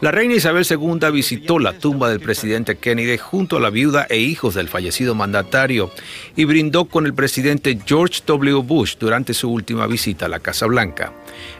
La 0.00 0.12
reina 0.12 0.34
Isabel 0.34 0.64
II 0.70 1.10
visitó 1.12 1.58
la 1.58 1.72
tumba 1.72 2.08
del 2.08 2.20
presidente 2.20 2.78
Kennedy 2.78 3.18
junto 3.18 3.56
a 3.56 3.60
la 3.60 3.70
viuda 3.70 4.06
e 4.08 4.18
hijos 4.18 4.54
del 4.54 4.68
fallecido 4.68 5.16
mandatario 5.16 5.90
y 6.36 6.44
brindó 6.44 6.84
con 6.84 7.06
el 7.06 7.12
presidente 7.12 7.76
George 7.84 8.22
W. 8.24 8.62
Bush 8.62 8.96
durante 8.98 9.34
su 9.34 9.50
última 9.50 9.88
visita 9.88 10.26
a 10.26 10.28
la 10.28 10.38
Casa 10.38 10.66
Blanca. 10.66 11.12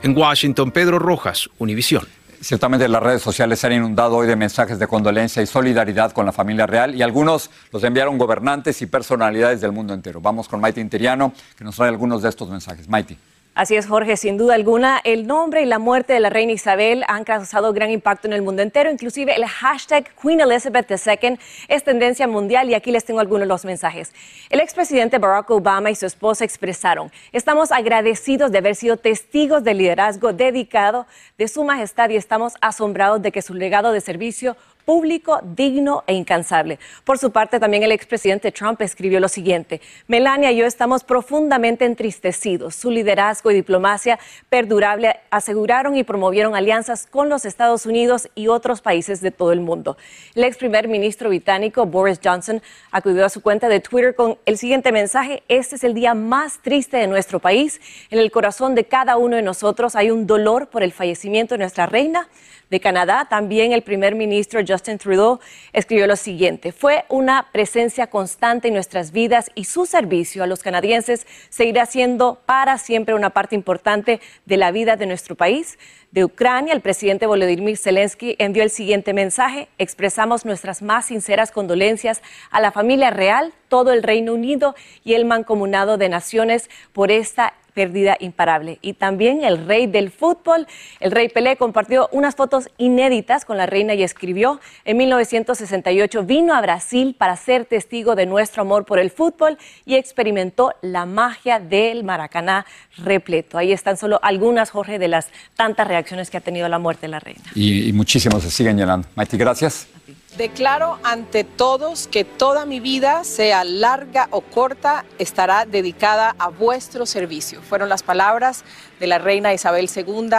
En 0.05 0.17
Washington, 0.17 0.71
Pedro 0.71 1.01
Rojas, 1.01 1.51
Univisión. 1.59 2.07
Ciertamente 2.41 2.89
las 2.89 3.03
redes 3.03 3.21
sociales 3.21 3.59
se 3.59 3.67
han 3.67 3.73
inundado 3.73 4.17
hoy 4.17 4.29
de 4.29 4.37
mensajes 4.37 4.79
de 4.79 4.87
condolencia 4.87 5.43
y 5.43 5.47
solidaridad 5.47 6.13
con 6.13 6.25
la 6.25 6.33
familia 6.33 6.67
real 6.67 6.95
y 6.95 7.03
algunos 7.03 7.51
los 7.73 7.83
enviaron 7.83 8.17
gobernantes 8.17 8.81
y 8.81 8.87
personalidades 8.87 9.61
del 9.61 9.73
mundo 9.73 9.93
entero. 9.93 10.21
Vamos 10.21 10.47
con 10.47 10.61
Maite 10.61 10.81
Interiano, 10.81 11.35
que 11.59 11.65
nos 11.65 11.75
trae 11.75 11.89
algunos 11.89 12.23
de 12.23 12.29
estos 12.29 12.49
mensajes. 12.49 12.89
Maite. 12.89 13.19
Así 13.53 13.75
es, 13.75 13.89
Jorge, 13.89 14.17
sin 14.17 14.39
duda 14.39 14.55
alguna, 14.55 15.01
el 15.03 15.27
nombre 15.27 15.63
y 15.63 15.67
la 15.67 15.81
muerte 15.81 16.13
de 16.13 16.21
la 16.21 16.31
reina 16.31 16.53
Isabel 16.53 17.05
han 17.09 17.25
causado 17.25 17.73
gran 17.73 17.91
impacto 17.91 18.29
en 18.29 18.33
el 18.33 18.43
mundo 18.43 18.63
entero, 18.63 18.93
inclusive 18.93 19.35
el 19.35 19.45
hashtag 19.45 20.09
Queen 20.15 20.41
Elizabeth 20.41 20.89
II 20.89 21.37
es 21.67 21.83
tendencia 21.83 22.29
mundial 22.29 22.71
y 22.71 22.75
aquí 22.75 22.93
les 22.93 23.05
tengo 23.05 23.19
algunos 23.19 23.43
de 23.43 23.47
los 23.49 23.65
mensajes. 23.65 24.15
El 24.51 24.61
expresidente 24.61 25.19
Barack 25.19 25.51
Obama 25.51 25.91
y 25.91 25.97
su 25.97 26.07
esposa 26.07 26.45
expresaron, 26.45 27.11
estamos 27.33 27.73
agradecidos 27.73 28.53
de 28.53 28.59
haber 28.59 28.77
sido 28.77 28.97
testigos 28.97 29.65
del 29.65 29.79
liderazgo 29.79 30.33
dedicado 30.33 31.09
de 31.37 31.49
su 31.49 31.65
majestad 31.65 32.09
y 32.11 32.17
estamos 32.17 32.55
asombrados 32.61 33.21
de 33.21 33.33
que 33.33 33.43
su 33.43 33.55
legado 33.55 33.91
de 33.91 34.01
servicio 34.01 34.57
público, 34.85 35.41
digno 35.43 36.05
e 36.07 36.15
incansable. 36.15 36.79
Por 37.05 37.19
su 37.19 37.31
parte, 37.31 37.61
también 37.61 37.83
el 37.83 37.93
expresidente 37.93 38.53
Trump 38.53 38.81
escribió 38.83 39.21
lo 39.21 39.29
siguiente, 39.29 39.81
Melania 40.07 40.53
y 40.53 40.57
yo 40.57 40.67
estamos 40.67 41.05
profundamente 41.05 41.85
entristecidos. 41.85 42.75
Su 42.75 42.91
liderazgo 42.91 43.51
y 43.51 43.55
diplomacia 43.55 44.19
perdurable 44.49 45.17
aseguraron 45.31 45.97
y 45.97 46.05
promovieron 46.05 46.55
alianzas 46.55 47.07
con 47.07 47.29
los 47.29 47.45
Estados 47.45 47.87
Unidos 47.87 48.29
y 48.35 48.49
otros 48.49 48.81
países 48.81 49.21
de 49.21 49.31
todo 49.31 49.53
el 49.53 49.61
mundo. 49.61 49.97
El 50.35 50.45
ex 50.45 50.57
primer 50.57 50.89
ministro 50.89 51.29
británico 51.29 51.87
Boris 51.87 52.21
Johnson 52.23 52.63
acudió 52.91 53.25
a 53.25 53.29
su 53.29 53.41
cuenta 53.43 53.69
de 53.69 53.81
Twitter 53.81 54.15
con 54.15 54.39
el 54.47 54.59
siguiente 54.59 54.93
mensaje, 54.93 55.43
este 55.49 55.77
es 55.77 55.85
el 55.85 55.95
día 55.95 56.15
más 56.15 56.61
triste 56.63 56.97
de 56.97 57.07
nuestro 57.07 57.41
país. 57.41 57.81
En 58.11 58.19
el 58.19 58.31
corazón 58.31 58.75
de 58.75 58.85
cada 58.85 59.17
uno 59.17 59.37
de 59.37 59.43
nosotros 59.43 59.97
hay 59.97 60.11
un 60.11 60.27
dolor 60.27 60.69
por 60.69 60.83
el 60.83 60.93
fallecimiento 60.93 61.55
de 61.55 61.59
nuestra 61.59 61.87
reina 61.87 62.29
de 62.71 62.81
Canadá, 62.81 63.27
también 63.29 63.73
el 63.73 63.83
primer 63.83 64.15
ministro 64.15 64.61
Justin 64.67 64.99
Trudeau 64.99 65.41
escribió 65.73 66.07
lo 66.07 66.17
siguiente, 66.17 66.73
fue 66.73 67.05
una 67.09 67.49
presencia 67.53 68.07
constante 68.07 68.69
en 68.69 68.75
nuestras 68.75 69.13
vidas 69.13 69.51
y 69.55 69.65
su 69.65 69.87
servicio 69.87 70.43
a 70.43 70.47
los 70.47 70.63
canadienses 70.63 71.27
seguirá 71.49 71.87
siendo 71.87 72.41
para 72.47 72.79
siempre 72.79 73.15
una 73.15 73.31
parte 73.31 73.55
importante 73.55 74.21
de 74.47 74.57
la 74.57 74.71
vida 74.71 74.97
de 74.97 75.07
nuestro 75.07 75.35
país. 75.35 75.79
De 76.13 76.25
Ucrania, 76.25 76.73
el 76.73 76.81
presidente 76.81 77.27
Volodymyr 77.27 77.77
Zelensky 77.77 78.35
envió 78.41 78.65
el 78.65 78.71
siguiente 78.71 79.13
mensaje. 79.13 79.69
Expresamos 79.79 80.45
nuestras 80.45 80.83
más 80.83 81.07
sinceras 81.07 81.53
condolencias 81.53 82.21
a 82.51 82.61
la 82.61 82.73
familia 82.73 83.11
real, 83.11 83.53
todo 83.69 83.93
el 83.93 84.03
Reino 84.03 84.35
Unido 84.35 84.75
y 85.05 85.15
el 85.15 85.25
mancomunado 85.25 85.99
de 85.99 86.09
naciones 86.09 86.69
por 86.93 87.13
esta 87.13 87.55
pérdida 87.71 88.17
imparable. 88.21 88.79
Y 88.83 88.95
también 88.95 89.45
el 89.45 89.67
rey 89.67 89.87
del 89.87 90.11
fútbol, 90.11 90.67
el 91.01 91.11
rey 91.11 91.29
Pelé, 91.29 91.57
compartió 91.57 92.09
unas 92.13 92.37
fotos 92.37 92.69
inéditas 92.79 93.45
con 93.45 93.57
la 93.57 93.67
reina 93.67 93.95
y 93.95 94.03
escribió, 94.03 94.61
en 94.85 94.97
1968 94.97 96.25
vino 96.25 96.55
a 96.55 96.61
Brasil 96.61 97.15
para 97.17 97.37
ser 97.37 97.65
testigo 97.65 98.15
de 98.15 98.27
nuestro 98.27 98.63
amor 98.63 98.85
por 98.85 98.99
el 98.99 99.11
fútbol 99.11 99.59
y 99.87 99.95
experimentó 99.95 100.75
la 100.83 101.07
magia 101.07 101.61
del 101.61 102.05
Maracaná 102.05 102.67
repleto. 102.99 103.59
Ahí 103.59 103.73
están 103.73 103.97
solo 103.97 104.19
algunas, 104.23 104.71
Jorge, 104.71 104.99
de 104.99 105.09
las 105.09 105.29
tantas 105.57 105.87
reacciones 105.87 106.31
que 106.31 106.37
ha 106.37 106.41
tenido 106.41 106.69
la 106.69 106.79
muerte 106.79 107.03
de 107.03 107.09
la 107.09 107.21
reina. 107.21 107.43
Y, 107.55 107.89
y 107.89 107.93
muchísimos 107.93 108.43
se 108.43 108.51
siguen 108.51 108.77
llenando. 108.77 109.09
Maiti, 109.15 109.37
gracias. 109.37 109.89
Declaro 110.37 110.99
ante 111.03 111.43
todos 111.43 112.07
que 112.07 112.25
toda 112.25 112.65
mi 112.65 112.79
vida, 112.79 113.25
sea 113.25 113.65
larga 113.65 114.29
o 114.31 114.41
corta, 114.43 115.05
estará 115.19 115.67
dedicada 115.67 116.37
a 116.39 116.49
vuestro 116.49 117.05
servicio. 117.05 117.61
Fueron 117.63 117.89
las 117.89 118.05
palabras 118.05 118.65
de 119.01 119.09
la 119.09 119.19
reina 119.19 119.53
Isabel 119.53 119.91
II, 119.95 120.31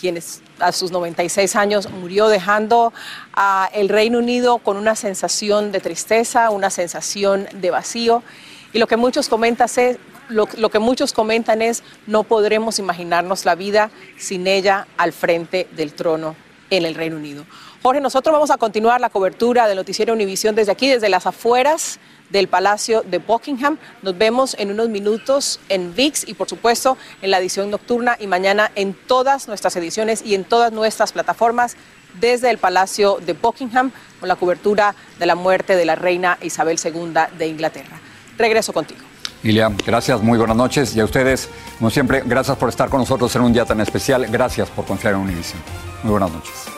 quien 0.00 0.18
a 0.58 0.72
sus 0.72 0.90
96 0.90 1.54
años 1.54 1.88
murió 1.88 2.28
dejando 2.28 2.92
a 3.32 3.70
el 3.72 3.88
Reino 3.88 4.18
Unido 4.18 4.58
con 4.58 4.76
una 4.76 4.96
sensación 4.96 5.70
de 5.70 5.80
tristeza, 5.80 6.50
una 6.50 6.70
sensación 6.70 7.46
de 7.52 7.70
vacío. 7.70 8.24
Y 8.72 8.80
lo 8.80 8.88
que 8.88 8.96
muchos 8.96 9.28
comentan 9.28 9.68
es, 9.76 9.98
lo, 10.28 10.48
lo 10.56 10.68
que 10.68 10.80
muchos 10.80 11.12
comentan 11.12 11.62
es 11.62 11.84
no 12.08 12.24
podremos 12.24 12.80
imaginarnos 12.80 13.44
la 13.44 13.54
vida 13.54 13.90
sin 14.18 14.48
ella 14.48 14.88
al 14.96 15.12
frente 15.12 15.68
del 15.76 15.92
trono 15.92 16.34
en 16.70 16.84
el 16.84 16.94
Reino 16.94 17.16
Unido. 17.16 17.44
Jorge, 17.88 18.02
nosotros 18.02 18.34
vamos 18.34 18.50
a 18.50 18.58
continuar 18.58 19.00
la 19.00 19.08
cobertura 19.08 19.66
del 19.66 19.76
noticiero 19.76 20.12
Univisión 20.12 20.54
desde 20.54 20.70
aquí, 20.70 20.88
desde 20.88 21.08
las 21.08 21.26
afueras 21.26 21.98
del 22.28 22.46
Palacio 22.46 23.00
de 23.00 23.16
Buckingham. 23.16 23.78
Nos 24.02 24.18
vemos 24.18 24.54
en 24.58 24.70
unos 24.70 24.90
minutos 24.90 25.58
en 25.70 25.94
VIX 25.94 26.28
y 26.28 26.34
por 26.34 26.50
supuesto 26.50 26.98
en 27.22 27.30
la 27.30 27.38
edición 27.38 27.70
nocturna 27.70 28.18
y 28.20 28.26
mañana 28.26 28.70
en 28.74 28.92
todas 28.92 29.48
nuestras 29.48 29.74
ediciones 29.76 30.20
y 30.22 30.34
en 30.34 30.44
todas 30.44 30.70
nuestras 30.70 31.12
plataformas 31.12 31.78
desde 32.20 32.50
el 32.50 32.58
Palacio 32.58 33.20
de 33.24 33.32
Buckingham 33.32 33.90
con 34.20 34.28
la 34.28 34.36
cobertura 34.36 34.94
de 35.18 35.24
la 35.24 35.34
muerte 35.34 35.74
de 35.74 35.86
la 35.86 35.94
reina 35.94 36.36
Isabel 36.42 36.78
II 36.84 37.14
de 37.38 37.46
Inglaterra. 37.46 37.98
Regreso 38.36 38.74
contigo. 38.74 39.00
Ilia, 39.42 39.72
gracias, 39.86 40.20
muy 40.20 40.36
buenas 40.36 40.58
noches. 40.58 40.94
Y 40.94 41.00
a 41.00 41.06
ustedes, 41.06 41.48
como 41.78 41.88
siempre, 41.88 42.22
gracias 42.26 42.58
por 42.58 42.68
estar 42.68 42.90
con 42.90 43.00
nosotros 43.00 43.34
en 43.34 43.40
un 43.40 43.52
día 43.54 43.64
tan 43.64 43.80
especial. 43.80 44.26
Gracias 44.26 44.68
por 44.68 44.84
confiar 44.84 45.14
en 45.14 45.20
Univision. 45.20 45.62
Muy 46.02 46.10
buenas 46.10 46.30
noches. 46.30 46.77